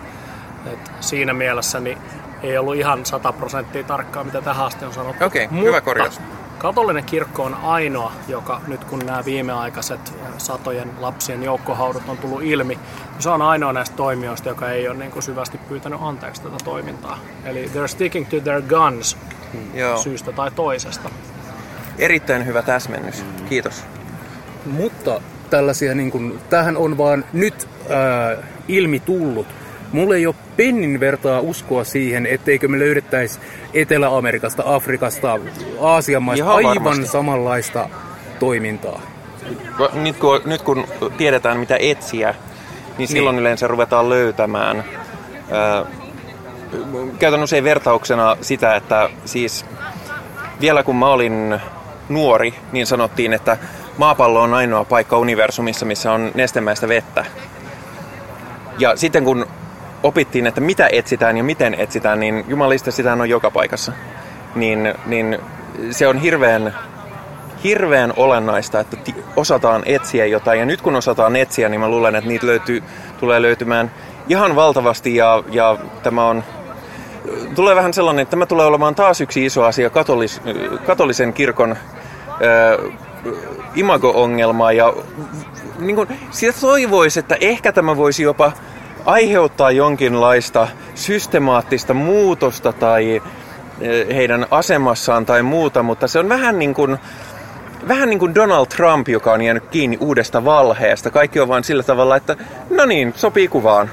Et 0.73 0.91
siinä 1.01 1.33
mielessä 1.33 1.81
niin 1.81 1.99
ei 2.43 2.59
ollut 2.59 2.75
ihan 2.75 3.07
100 3.07 3.33
prosenttia 3.33 3.85
tarkkaa, 3.85 4.25
mitä 4.25 4.43
tähän 4.43 4.67
asti 4.67 4.85
on 4.85 4.93
sanottu. 4.93 5.25
Okei, 5.25 5.49
hyvä 5.53 5.81
korjaus. 5.81 6.21
Katolinen 6.59 7.05
kirkko 7.05 7.43
on 7.43 7.55
ainoa, 7.55 8.13
joka 8.29 8.61
nyt 8.67 8.85
kun 8.85 8.99
nämä 8.99 9.25
viimeaikaiset 9.25 10.15
satojen 10.39 10.91
lapsien 11.01 11.43
joukkohaudut 11.43 12.03
on 12.09 12.19
tullut 12.19 12.43
ilmi, 12.43 12.75
niin 12.75 13.23
se 13.23 13.31
on 13.31 13.43
ainoa 13.43 13.73
näistä 13.73 13.97
toimijoista, 13.97 14.49
joka 14.49 14.71
ei 14.71 14.89
ole 14.89 14.99
niin 14.99 15.11
kuin 15.11 15.23
syvästi 15.23 15.59
pyytänyt 15.59 15.99
anteeksi 16.03 16.43
tätä 16.43 16.57
toimintaa. 16.65 17.19
Eli 17.45 17.71
they're 17.75 17.89
sticking 17.89 18.29
to 18.29 18.41
their 18.41 18.63
guns 18.63 19.17
Joo. 19.75 19.97
syystä 19.97 20.33
tai 20.33 20.51
toisesta. 20.51 21.11
Erittäin 21.99 22.47
hyvä 22.47 22.63
täsmennys. 22.63 23.25
Kiitos. 23.49 23.85
Mutta 24.67 25.21
tällaisia, 25.51 25.95
niin 25.95 26.11
kuin, 26.11 26.41
tämähän 26.51 26.77
on 26.77 26.99
vaan 26.99 27.25
nyt 27.33 27.69
ää, 27.91 28.37
ilmi 28.69 29.01
tullut. 29.01 29.47
Mulla 29.93 30.15
ei 30.15 30.27
ole 30.27 30.35
pennin 30.57 31.01
vertaa 31.01 31.41
uskoa 31.41 31.85
siihen, 31.85 32.27
etteikö 32.27 32.69
me 32.69 32.79
löydettäisi 32.79 33.39
Etelä-Amerikasta, 33.75 34.63
Afrikasta, 34.67 35.39
Aasian 35.81 36.23
maista 36.23 36.55
aivan 36.55 36.85
varmasti. 36.85 37.07
samanlaista 37.07 37.89
toimintaa. 38.39 39.01
Nyt 39.93 40.17
kun, 40.17 40.41
nyt 40.45 40.63
kun 40.63 40.85
tiedetään 41.17 41.59
mitä 41.59 41.77
etsiä, 41.81 42.35
niin 42.99 43.09
silloin 43.09 43.39
yleensä 43.39 43.69
ruvetaan 43.69 44.09
löytämään. 44.09 44.85
Ää, 45.51 45.85
käytän 47.19 47.43
usein 47.43 47.65
vertauksena 47.65 48.37
sitä, 48.41 48.77
että 48.77 49.11
siis 49.25 49.65
vielä 50.61 50.83
kun 50.83 50.97
mä 50.97 51.07
olin 51.07 51.61
nuori, 52.09 52.55
niin 52.73 52.87
sanottiin, 52.87 53.33
että 53.33 53.57
maapallo 53.99 54.43
on 54.43 54.55
ainoa 54.55 54.85
paikka 54.85 55.19
universumissa, 55.19 55.87
missä 55.87 56.13
on 56.13 56.31
nestemäistä 56.35 56.89
vettä. 56.89 57.25
Ja 58.79 58.97
sitten 58.97 59.25
kun 59.25 59.47
opittiin, 60.03 60.47
että 60.47 60.61
mitä 60.61 60.89
etsitään 60.93 61.37
ja 61.37 61.45
miten 61.45 61.75
etsitään, 61.75 62.21
niin 62.21 62.45
jumalista 62.49 62.91
sitä 62.91 63.13
on 63.13 63.29
joka 63.29 63.51
paikassa. 63.51 63.93
Niin, 64.55 64.95
niin 65.07 65.39
se 65.91 66.09
on 66.09 66.19
hirveän, 66.19 66.75
hirveän 67.65 68.13
olennaista, 68.17 68.81
että 68.81 68.97
osataan 69.37 69.83
etsiä 69.87 70.27
jotain. 70.27 70.61
Ja 70.61 70.67
nyt 70.67 70.83
kun 70.83 70.97
osataan 70.97 71.37
etsiä, 71.37 71.69
niin 71.69 71.81
mä 71.81 71.89
luulen, 71.89 72.15
että 72.15 72.29
niitä 72.29 72.47
löytyy, 72.47 72.83
tulee 73.21 73.43
löytymään 73.43 73.91
ihan 74.29 74.57
valtavasti. 74.57 75.17
Ja, 75.17 75.43
ja 75.51 75.79
tämä 76.03 76.25
on, 76.25 76.45
tulee 77.55 77.77
vähän 77.77 77.95
sellainen, 77.95 78.23
että 78.23 78.31
tämä 78.31 78.47
tulee 78.47 78.67
olemaan 78.67 78.95
taas 78.95 79.21
yksi 79.21 79.47
iso 79.47 79.65
asia 79.65 79.91
katolis, 79.91 80.41
katolisen 80.87 81.33
kirkon 81.33 81.77
ö, 82.43 82.91
imago-ongelmaa. 83.75 84.73
Ja 84.73 84.95
niin 85.79 85.97
kuin, 85.97 86.09
sitä 86.31 86.61
toivoisi, 86.61 87.21
että 87.21 87.37
ehkä 87.41 87.73
tämä 87.73 87.97
voisi 87.97 88.23
jopa 88.23 88.53
aiheuttaa 89.09 89.71
jonkinlaista 89.71 90.69
systemaattista 90.95 91.95
muutosta 91.95 92.73
tai 92.73 93.23
eh, 93.81 94.07
heidän 94.17 94.47
asemassaan 94.51 95.27
tai 95.27 95.43
muuta, 95.43 95.83
mutta 95.83 96.09
se 96.09 96.19
on 96.19 96.29
vähän 96.29 96.59
niin 96.59 96.75
kuin, 96.75 96.99
vähän 97.89 98.11
niin 98.11 98.19
kuin 98.19 98.35
Donald 98.35 98.67
Trump, 98.67 99.09
joka 99.09 99.33
on 99.33 99.43
jäänyt 99.43 99.67
kiinni 99.67 99.99
uudesta 100.01 100.45
valheesta. 100.45 101.11
Kaikki 101.11 101.41
on 101.41 101.49
vain 101.49 101.65
sillä 101.65 101.83
tavalla, 101.83 102.17
että 102.17 102.37
no 102.71 102.87
niin, 102.87 103.13
sopii 103.17 103.49
kuvaan. 103.49 103.91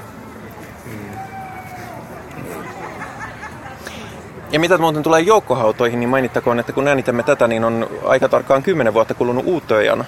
Ja 4.52 4.60
mitä 4.60 4.78
muuten 4.78 5.02
tulee 5.02 5.20
joukkohautoihin, 5.20 6.00
niin 6.00 6.10
mainittakoon, 6.10 6.60
että 6.60 6.72
kun 6.72 6.88
äänitämme 6.88 7.22
tätä, 7.22 7.46
niin 7.48 7.64
on 7.64 7.90
aika 8.04 8.28
tarkkaan 8.28 8.62
10 8.62 8.94
vuotta 8.94 9.14
kulunut 9.14 9.46
Uuttöjan. 9.46 10.04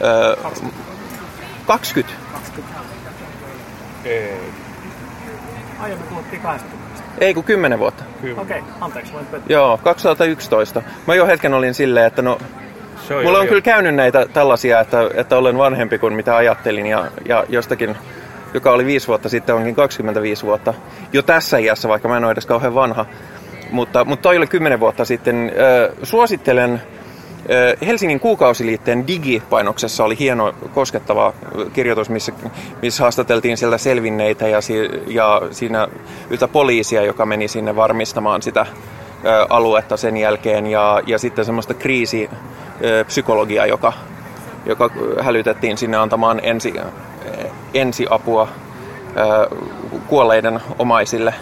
Öö, 0.00 0.36
20. 1.66 2.26
Aiemmin 5.80 6.08
puhuttiin 6.08 6.42
80. 6.42 7.02
Ei 7.20 7.34
kun 7.34 7.44
10 7.44 7.78
vuotta. 7.78 8.04
Okei, 8.36 8.62
anteeksi, 8.80 9.12
voin 9.12 9.26
petää. 9.26 9.46
Joo, 9.48 9.78
2011. 9.84 10.82
Mä 11.06 11.14
jo 11.14 11.26
hetken 11.26 11.54
olin 11.54 11.74
silleen, 11.74 12.06
että 12.06 12.22
no, 12.22 12.38
Se 13.08 13.14
on 13.14 13.24
mulla 13.24 13.38
jo- 13.38 13.42
on 13.42 13.48
kyllä 13.48 13.60
käynyt 13.60 13.94
näitä 13.94 14.26
tällaisia, 14.32 14.80
että, 14.80 14.98
että 15.14 15.36
olen 15.36 15.58
vanhempi 15.58 15.98
kuin 15.98 16.14
mitä 16.14 16.36
ajattelin 16.36 16.86
ja, 16.86 17.04
ja 17.28 17.44
jostakin, 17.48 17.96
joka 18.54 18.72
oli 18.72 18.86
5 18.86 19.08
vuotta 19.08 19.28
sitten, 19.28 19.54
onkin 19.54 19.74
25 19.74 20.42
vuotta. 20.46 20.74
Jo 21.12 21.22
tässä 21.22 21.58
iässä, 21.58 21.88
vaikka 21.88 22.08
mä 22.08 22.16
en 22.16 22.24
ole 22.24 22.32
edes 22.32 22.46
kauhean 22.46 22.74
vanha. 22.74 23.06
Mutta, 23.70 24.04
mutta 24.04 24.22
toi 24.22 24.36
oli 24.36 24.46
10 24.46 24.80
vuotta 24.80 25.04
sitten. 25.04 25.52
Ö, 25.58 25.92
suosittelen 26.02 26.82
Helsingin 27.86 28.20
kuukausiliitteen 28.20 29.06
digipainoksessa 29.06 30.04
oli 30.04 30.18
hieno 30.18 30.54
koskettava 30.74 31.32
kirjoitus, 31.72 32.10
missä, 32.10 32.32
missä 32.82 33.02
haastateltiin 33.02 33.56
sieltä 33.56 33.78
selvinneitä 33.78 34.48
ja, 34.48 34.58
ja 35.06 35.42
siinä 35.50 35.88
yhtä 36.30 36.48
poliisia, 36.48 37.02
joka 37.02 37.26
meni 37.26 37.48
sinne 37.48 37.76
varmistamaan 37.76 38.42
sitä 38.42 38.66
aluetta 39.48 39.96
sen 39.96 40.16
jälkeen 40.16 40.66
ja, 40.66 41.02
ja 41.06 41.18
sitten 41.18 41.44
semmoista 41.44 41.74
kriisipsykologiaa, 41.74 43.66
joka, 43.66 43.92
joka 44.66 44.90
hälytettiin 45.20 45.78
sinne 45.78 45.96
antamaan 45.96 46.40
ensi, 46.42 46.74
ensiapua 47.74 48.48
kuolleiden 50.06 50.60
omaisille. 50.78 51.34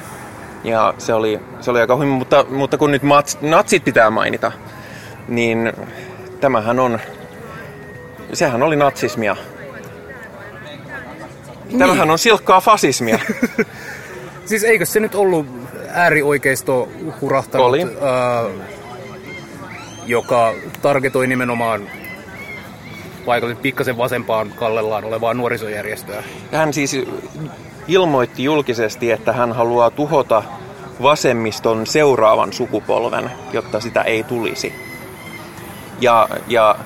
Ja 0.64 0.94
se 0.98 1.14
oli, 1.14 1.40
se 1.60 1.70
oli 1.70 1.80
aika 1.80 1.96
hyvin, 1.96 2.08
mutta, 2.08 2.44
mutta 2.50 2.78
kun 2.78 2.90
nyt 2.90 3.02
mats, 3.02 3.38
natsit 3.40 3.84
pitää 3.84 4.10
mainita, 4.10 4.52
niin 5.28 5.72
tämähän 6.40 6.80
on, 6.80 6.98
sehän 8.32 8.62
oli 8.62 8.76
natsismia. 8.76 9.36
Tämähän 11.78 12.10
on 12.10 12.18
silkkaa 12.18 12.60
fasismia. 12.60 13.18
Siis 14.46 14.64
eikö 14.64 14.86
se 14.86 15.00
nyt 15.00 15.14
ollut 15.14 15.46
äärioikeisto 15.88 16.88
hurahtanut, 17.20 17.66
Oli. 17.66 17.82
Ää, 17.82 18.44
joka 20.06 20.54
targetoi 20.82 21.26
nimenomaan 21.26 21.88
paikallisen 23.26 23.62
pikkasen 23.62 23.98
vasempaan 23.98 24.52
kallellaan 24.56 25.04
olevaa 25.04 25.34
nuorisojärjestöä. 25.34 26.22
Hän 26.52 26.72
siis 26.72 26.96
ilmoitti 27.88 28.44
julkisesti, 28.44 29.10
että 29.10 29.32
hän 29.32 29.52
haluaa 29.52 29.90
tuhota 29.90 30.42
vasemmiston 31.02 31.86
seuraavan 31.86 32.52
sukupolven, 32.52 33.30
jotta 33.52 33.80
sitä 33.80 34.02
ei 34.02 34.24
tulisi. 34.24 34.83
Ja, 36.00 36.28
ja 36.46 36.76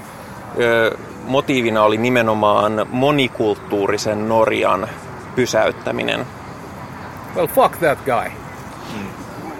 ö, 0.60 0.96
motiivina 1.24 1.82
oli 1.82 1.96
nimenomaan 1.96 2.86
monikulttuurisen 2.90 4.28
Norjan 4.28 4.88
pysäyttäminen. 5.34 6.26
Well, 7.36 7.46
fuck 7.46 7.76
that 7.76 7.98
guy. 8.04 8.32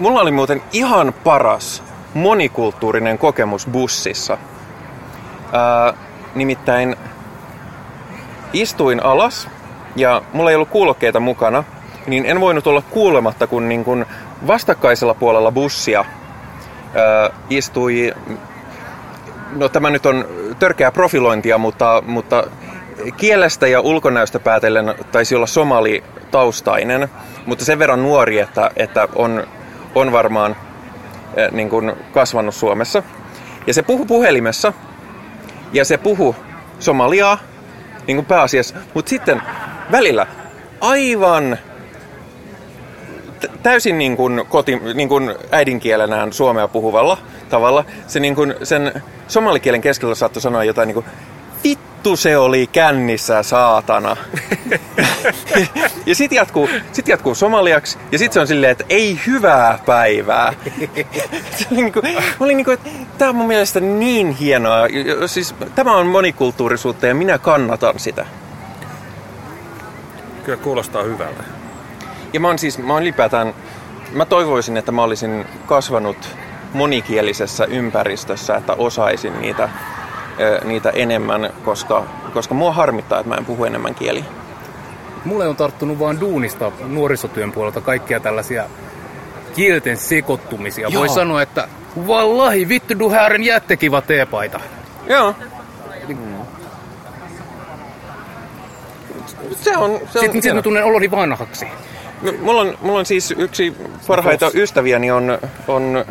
Mulla 0.01 0.21
oli 0.21 0.31
muuten 0.31 0.63
ihan 0.73 1.15
paras 1.25 1.83
monikulttuurinen 2.15 3.19
kokemus 3.19 3.67
bussissa. 3.67 4.39
Ää, 5.53 5.95
nimittäin 6.35 6.97
istuin 8.53 9.03
alas 9.05 9.49
ja 9.97 10.23
mulla 10.33 10.51
ei 10.51 10.57
ollut 10.57 10.69
kuulokkeita 10.69 11.21
mukana, 11.21 11.65
niin 12.07 12.27
en 12.27 12.41
voinut 12.41 12.67
olla 12.67 12.83
kuulematta, 12.91 13.47
kun, 13.47 13.69
niin 13.69 13.85
kun 13.85 14.07
vastakkaisella 14.47 15.15
puolella 15.15 15.53
bussia 15.53 16.05
ää, 16.95 17.31
istui, 17.51 18.15
no 19.57 19.69
tämä 19.69 19.91
nyt 19.91 20.07
on 20.07 20.29
törkeä 20.59 20.91
profilointia, 20.91 21.59
mutta, 21.59 22.03
mutta 22.07 22.45
kielestä 23.17 23.67
ja 23.67 23.81
ulkonäöstä 23.81 24.39
päätellen 24.39 24.95
taisi 25.13 25.35
olla 25.35 25.47
somali 25.47 26.05
taustainen, 26.31 27.09
mutta 27.47 27.65
sen 27.65 27.79
verran 27.79 28.03
nuori, 28.03 28.39
että, 28.39 28.71
että 28.77 29.09
on, 29.15 29.47
on 29.95 30.13
varmaan 30.13 30.57
eh, 31.37 31.51
niin 31.51 31.71
kuin 31.71 31.93
kasvanut 32.13 32.55
Suomessa. 32.55 33.03
Ja 33.67 33.75
se 33.75 33.83
puhu 33.83 34.07
puhelimessa 34.07 34.73
ja 35.73 35.85
se 35.85 35.99
puhu 35.99 36.37
somaliaa 36.79 37.39
niin 38.07 38.17
kuin 38.17 38.27
pääasiassa, 38.27 38.75
mutta 38.95 39.09
sitten 39.09 39.43
välillä 39.93 40.27
aivan 40.81 41.59
täysin 43.63 43.99
niin 43.99 44.17
kuin, 44.17 44.45
koti, 44.49 44.81
niin 44.95 45.09
kuin 45.09 45.35
äidinkielenään 45.53 46.33
suomea 46.33 46.69
puhuvalla 46.69 47.19
tavalla. 47.49 47.85
Se 48.07 48.21
niin 48.21 48.35
kuin, 48.35 48.55
sen 48.63 49.03
somalikielen 49.29 49.81
keskellä 49.81 50.15
saattoi 50.15 50.43
sanoa 50.43 50.65
jotain 50.65 50.87
niin 50.87 50.95
kuin, 50.95 51.07
vittu 51.65 52.17
se 52.17 52.37
oli 52.37 52.67
kännissä, 52.67 53.43
saatana. 53.43 54.17
ja 56.07 56.15
sit 56.15 56.33
jatkuu, 56.33 56.69
sit 56.93 57.09
jatkuu 57.09 57.35
somaliaksi, 57.35 57.99
ja 58.13 58.19
sit 58.19 58.33
se 58.33 58.41
on 58.41 58.47
silleen, 58.47 58.73
että 58.73 58.85
ei 58.89 59.21
hyvää 59.27 59.79
päivää. 59.87 60.53
se 61.57 61.67
oli 61.71 61.83
niinku, 61.83 62.01
mä 62.03 62.47
olin 62.47 62.57
niinku, 62.57 62.71
että 62.71 62.91
tää 63.19 63.29
on 63.29 63.37
mun 63.37 63.47
mielestä 63.47 63.81
niin 63.81 64.31
hienoa. 64.31 64.87
Siis, 65.27 65.55
tämä 65.75 65.97
on 65.97 66.07
monikulttuurisuutta 66.07 67.07
ja 67.07 67.15
minä 67.15 67.39
kannatan 67.39 67.99
sitä. 67.99 68.27
Kyllä 70.45 70.59
kuulostaa 70.59 71.03
hyvältä. 71.03 71.45
Ja 72.33 72.41
mä 72.41 72.49
oon 72.49 72.59
siis, 72.59 72.79
mä 72.79 72.93
oon 72.93 73.03
ylipäätään, 73.03 73.55
mä 74.13 74.25
toivoisin, 74.25 74.77
että 74.77 74.93
mä 74.93 75.03
olisin 75.03 75.47
kasvanut 75.67 76.37
monikielisessä 76.73 77.65
ympäristössä, 77.65 78.57
että 78.57 78.73
osaisin 78.73 79.41
niitä, 79.41 79.69
niitä 80.65 80.91
enemmän, 80.91 81.51
koska, 81.65 82.07
koska 82.35 82.55
mua 82.55 82.73
harmittaa, 82.73 83.21
että 83.21 83.29
mä 83.29 83.35
en 83.35 83.45
puhu 83.45 83.65
enemmän 83.65 83.95
kieliä. 83.95 84.25
Mulle 85.25 85.49
on 85.49 85.57
tarttunut 85.57 85.99
vaan 85.99 86.21
duunista 86.21 86.73
nuorisotyön 86.87 87.53
puolelta 87.53 87.81
kaikkia 87.81 88.21
tällaisia 88.21 88.65
kielten 89.57 89.97
sekoittumisia. 89.97 90.89
Voi 90.95 91.07
Joo. 91.07 91.15
sanoa, 91.15 91.43
että 91.43 91.69
vallahi 92.07 92.69
vittu 92.69 92.99
du 92.99 93.11
här 93.11 93.35
en 93.35 93.45
jättekiva 93.45 94.01
teepaita. 94.01 94.61
Joo. 95.07 95.35
Se 99.61 99.77
on, 99.77 100.01
se 100.11 100.19
on 100.19 100.33
Sitten, 100.33 100.55
mä 100.55 100.63
tunnen 100.63 100.85
oloni 100.85 101.11
vanhaksi. 101.11 101.67
Mulla 102.43 102.61
on, 102.61 102.79
mulla 102.81 102.99
on 102.99 103.07
siis 103.07 103.35
yksi 103.39 103.77
parhaita 104.07 104.51
ystäviäni 104.55 105.11
on, 105.11 105.39
on 105.69 106.05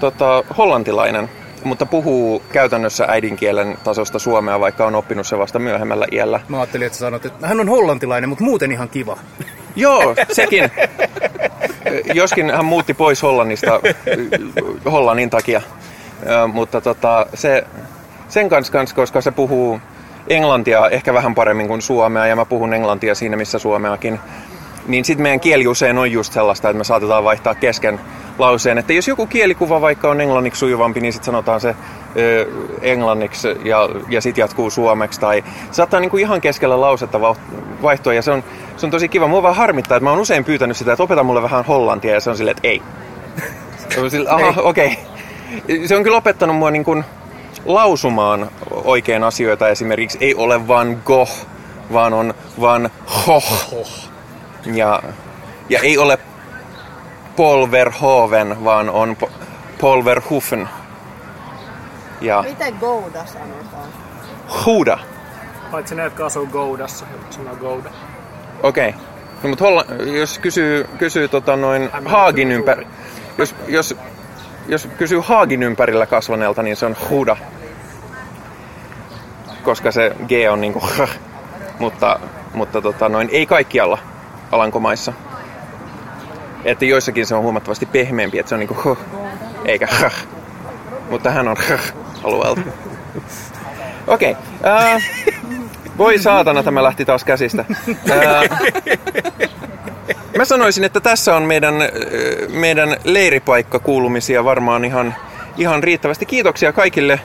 tota, 0.00 0.44
hollantilainen, 0.58 1.30
mutta 1.64 1.86
puhuu 1.86 2.42
käytännössä 2.52 3.04
äidinkielen 3.08 3.78
tasosta 3.84 4.18
suomea, 4.18 4.60
vaikka 4.60 4.86
on 4.86 4.94
oppinut 4.94 5.26
se 5.26 5.38
vasta 5.38 5.58
myöhemmällä 5.58 6.06
iällä. 6.12 6.40
Mä 6.48 6.56
ajattelin, 6.56 6.86
että 6.86 6.98
sanot, 6.98 7.24
että 7.24 7.46
hän 7.46 7.60
on 7.60 7.68
hollantilainen, 7.68 8.28
mutta 8.28 8.44
muuten 8.44 8.72
ihan 8.72 8.88
kiva. 8.88 9.18
Joo, 9.76 10.14
sekin. 10.32 10.70
Joskin 12.14 12.50
hän 12.50 12.64
muutti 12.64 12.94
pois 12.94 13.22
Hollannista 13.22 13.80
Hollannin 14.92 15.30
takia. 15.30 15.62
Mutta 16.52 16.80
tota, 16.80 17.26
se, 17.34 17.64
sen 18.28 18.48
kanssa, 18.48 18.72
kans, 18.72 18.94
koska 18.94 19.20
se 19.20 19.30
puhuu 19.30 19.80
englantia 20.28 20.88
ehkä 20.88 21.14
vähän 21.14 21.34
paremmin 21.34 21.68
kuin 21.68 21.82
suomea, 21.82 22.26
ja 22.26 22.36
mä 22.36 22.44
puhun 22.44 22.74
englantia 22.74 23.14
siinä 23.14 23.36
missä 23.36 23.58
suomeakin, 23.58 24.20
niin 24.86 25.04
sitten 25.04 25.22
meidän 25.22 25.40
kieli 25.40 25.66
usein 25.66 25.98
on 25.98 26.12
just 26.12 26.32
sellaista, 26.32 26.68
että 26.68 26.78
me 26.78 26.84
saatetaan 26.84 27.24
vaihtaa 27.24 27.54
kesken 27.54 28.00
lauseen. 28.38 28.78
Että 28.78 28.92
jos 28.92 29.08
joku 29.08 29.26
kielikuva 29.26 29.80
vaikka 29.80 30.10
on 30.10 30.20
englanniksi 30.20 30.58
sujuvampi, 30.58 31.00
niin 31.00 31.12
sitten 31.12 31.26
sanotaan 31.26 31.60
se 31.60 31.74
ö, 32.16 32.46
englanniksi 32.82 33.48
ja, 33.64 33.88
ja 34.08 34.20
sitten 34.20 34.42
jatkuu 34.42 34.70
suomeksi. 34.70 35.20
Tai 35.20 35.44
saattaa 35.70 36.00
niinku 36.00 36.16
ihan 36.16 36.40
keskellä 36.40 36.80
lausetta 36.80 37.20
vaihtua 37.82 38.14
ja 38.14 38.22
se 38.22 38.30
on, 38.30 38.44
se 38.76 38.86
on 38.86 38.90
tosi 38.90 39.08
kiva. 39.08 39.26
Mua 39.26 39.42
vaan 39.42 39.56
harmittaa, 39.56 39.96
että 39.96 40.04
mä 40.04 40.10
oon 40.10 40.20
usein 40.20 40.44
pyytänyt 40.44 40.76
sitä, 40.76 40.92
että 40.92 41.02
opeta 41.02 41.22
mulle 41.22 41.42
vähän 41.42 41.64
hollantia 41.64 42.14
ja 42.14 42.20
se 42.20 42.30
on 42.30 42.36
silleen, 42.36 42.56
että 42.56 42.68
ei. 42.68 42.82
Se 43.88 44.00
on 44.00 44.10
sille, 44.10 44.30
aha, 44.30 44.62
okei. 44.62 44.98
Okay. 45.66 45.86
Se 45.86 45.96
on 45.96 46.02
kyllä 46.02 46.16
opettanut 46.16 46.56
mua 46.56 46.70
niin 46.70 46.84
kuin 46.84 47.04
lausumaan 47.64 48.50
oikein 48.70 49.24
asioita. 49.24 49.68
Esimerkiksi 49.68 50.18
ei 50.20 50.34
ole 50.34 50.68
vaan 50.68 51.02
goh, 51.04 51.46
vaan 51.92 52.14
on 52.14 52.34
vaan 52.60 52.90
hoh. 53.26 53.44
Ja, 54.66 55.02
ja 55.68 55.80
ei 55.80 55.98
ole 55.98 56.18
Polverhoven, 57.38 58.64
vaan 58.64 58.90
on 58.90 59.16
po- 59.16 59.30
Polverhufen. 59.80 60.68
Ja 62.20 62.44
Miten 62.48 62.74
Gouda 62.80 63.26
sanotaan? 63.26 63.88
Huda. 64.66 64.98
Paitsi 65.70 65.94
ne, 65.94 66.02
jotka 66.02 66.26
asuu 66.26 66.46
Goudassa, 66.46 67.06
sanoo 67.30 67.56
Gouda. 67.56 67.90
Okei. 68.62 68.88
Okay. 68.88 69.00
No, 69.42 69.48
mutta 69.48 69.64
Holla, 69.64 69.84
jos 70.18 70.38
kysyy, 70.38 70.88
kysyy 70.98 71.28
tota 71.28 71.56
noin 71.56 71.90
Haagin 72.04 72.52
ympäri, 72.52 72.86
jos, 73.38 73.54
jos, 73.68 73.96
jos 74.68 74.88
kysyy 74.98 75.20
Haagin 75.24 75.62
ympärillä 75.62 76.06
kasvaneelta, 76.06 76.62
niin 76.62 76.76
se 76.76 76.86
on 76.86 76.96
Huda. 77.10 77.36
Koska 79.62 79.92
se 79.92 80.16
G 80.28 80.30
on 80.50 80.60
niinku 80.60 80.82
mutta, 81.78 82.20
mutta 82.54 82.82
tota 82.82 83.08
noin, 83.08 83.28
ei 83.32 83.46
kaikkialla 83.46 83.98
Alankomaissa. 84.52 85.12
Että 86.64 86.84
joissakin 86.84 87.26
se 87.26 87.34
on 87.34 87.42
huomattavasti 87.42 87.86
pehmeämpi, 87.86 88.38
että 88.38 88.48
se 88.48 88.54
on 88.54 88.58
niinku 88.58 88.74
h, 88.74 88.98
eikä 89.64 89.86
h. 89.86 90.12
Mutta 91.10 91.30
hän 91.30 91.48
on 91.48 91.56
h 91.56 91.94
alueelta. 92.24 92.60
Okei. 94.06 94.36
Okay. 94.60 94.96
Uh, 94.96 95.02
voi 95.98 96.18
saatana, 96.18 96.62
tämä 96.62 96.82
lähti 96.82 97.04
taas 97.04 97.24
käsistä. 97.24 97.64
Ää, 98.10 98.42
mä 100.36 100.44
sanoisin, 100.44 100.84
että 100.84 101.00
tässä 101.00 101.36
on 101.36 101.42
meidän, 101.42 101.82
ö, 101.82 101.88
meidän 102.48 102.96
leiripaikka 103.04 103.78
kuulumisia 103.78 104.44
varmaan 104.44 104.84
ihan, 104.84 105.14
ihan 105.56 105.82
riittävästi. 105.82 106.26
Kiitoksia 106.26 106.72
kaikille 106.72 107.20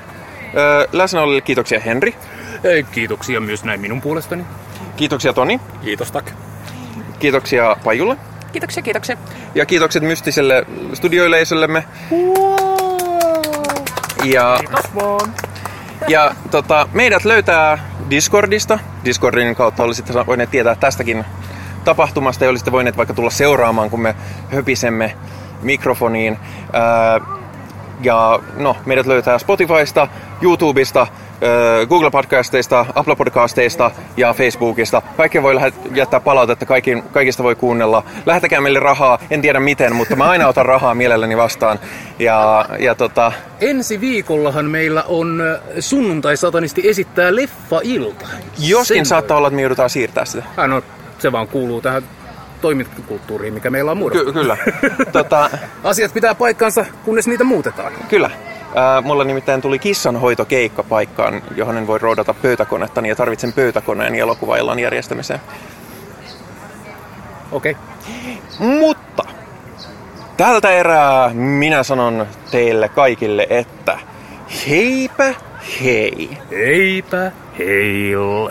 ö, 0.56 0.88
läsnäolille. 0.92 1.42
Kiitoksia 1.42 1.80
Henri. 1.80 2.16
Kiitoksia 2.92 3.40
myös 3.40 3.64
näin 3.64 3.82
minun 3.82 4.02
puolestani. 4.02 4.44
Kiitoksia 4.96 5.34
Toni. 5.34 5.60
Kiitos 5.82 6.12
tak. 6.12 6.32
Kiitoksia 7.20 7.76
Pajulle. 7.84 8.18
Kiitoksia, 8.54 8.84
kiitoksia. 8.84 9.18
Ja 9.56 9.66
kiitokset 9.66 10.04
mystiselle 10.04 10.66
studioyleisöllemme. 10.94 11.84
Ja, 14.24 14.60
ja 16.08 16.36
tota, 16.52 16.90
meidät 16.94 17.26
löytää 17.26 17.90
Discordista. 18.10 18.80
Discordin 19.06 19.56
kautta 19.56 19.84
olisitte 19.84 20.26
voineet 20.26 20.52
tietää 20.52 20.76
tästäkin 20.76 21.26
tapahtumasta 21.84 22.44
ja 22.44 22.50
olisitte 22.50 22.72
voineet 22.72 22.98
vaikka 22.98 23.14
tulla 23.14 23.30
seuraamaan, 23.30 23.90
kun 23.90 24.02
me 24.02 24.16
höpisemme 24.52 25.16
mikrofoniin. 25.62 26.38
Ja 28.02 28.40
no, 28.58 28.78
meidät 28.86 29.06
löytää 29.06 29.38
Spotifysta, 29.38 30.08
YouTubesta, 30.42 31.08
ää, 31.44 31.86
Google 31.86 32.12
Podcasteista, 32.12 32.86
Apple 32.96 33.16
Podcasteista 33.16 33.92
ja 34.18 34.34
Facebookista. 34.34 35.02
Kaikki 35.18 35.44
voi 35.44 35.56
jättää 35.96 36.20
palautetta, 36.20 36.66
kaikki, 36.66 37.04
kaikista 37.12 37.44
voi 37.44 37.56
kuunnella. 37.56 38.04
Lähetäkää 38.26 38.62
meille 38.62 38.80
rahaa, 38.80 39.20
en 39.32 39.42
tiedä 39.42 39.60
miten, 39.60 39.96
mutta 39.96 40.16
mä 40.16 40.30
aina 40.30 40.48
otan 40.48 40.66
rahaa 40.66 40.96
mielelläni 40.96 41.38
vastaan. 41.38 41.80
Ja, 42.20 42.66
ja 42.80 42.96
tota, 42.96 43.32
Ensi 43.62 44.02
viikollahan 44.02 44.66
meillä 44.66 45.04
on 45.08 45.42
äh, 45.42 45.62
sunnuntai-satanisti 45.80 46.90
esittää 46.90 47.36
leffa-ilta. 47.36 48.26
joskin 48.60 48.98
Sen 48.98 49.06
saattaa 49.06 49.38
olla, 49.38 49.48
että 49.48 49.56
me 49.56 49.62
joudutaan 49.62 49.90
siirtää 49.90 50.26
sitä. 50.26 50.44
Ah, 50.58 50.68
no, 50.68 50.82
se 51.20 51.32
vaan 51.32 51.48
kuuluu 51.48 51.82
tähän 51.82 52.04
toimintakulttuuriin, 52.62 53.54
mikä 53.54 53.70
meillä 53.70 53.92
on 53.92 53.98
muodostunut. 53.98 54.34
Ky- 54.34 54.40
kyllä. 54.40 54.58
tota, 55.12 55.50
Asiat 55.84 56.14
pitää 56.14 56.36
paikkansa, 56.36 56.86
kunnes 57.06 57.28
niitä 57.28 57.44
muutetaan. 57.44 57.94
Kyllä. 58.10 58.30
Ää, 58.76 59.02
mulla 59.02 59.24
nimittäin 59.24 59.62
tuli 59.62 59.80
kissanhoitokeikka 59.80 60.84
paikkaan, 60.84 61.42
johon 61.56 61.78
en 61.78 61.88
voi 61.88 62.00
roudata 62.00 62.34
pöytäkonettani 62.34 63.10
ja 63.10 63.16
tarvitsen 63.16 63.54
pöytäkoneen 63.54 64.16
elokuvaillan 64.16 64.80
järjestämiseen. 64.80 65.40
Okei. 67.52 67.72
Okay. 67.72 67.84
Mutta 68.60 69.24
tältä 70.38 70.72
erää 70.72 71.30
minä 71.34 71.84
sanon 71.84 72.28
teille 72.52 72.90
kaikille, 72.90 73.48
että 73.50 73.98
heipä 74.70 75.34
hei! 75.82 76.38
Heipä 76.52 77.32
heil. 77.60 78.50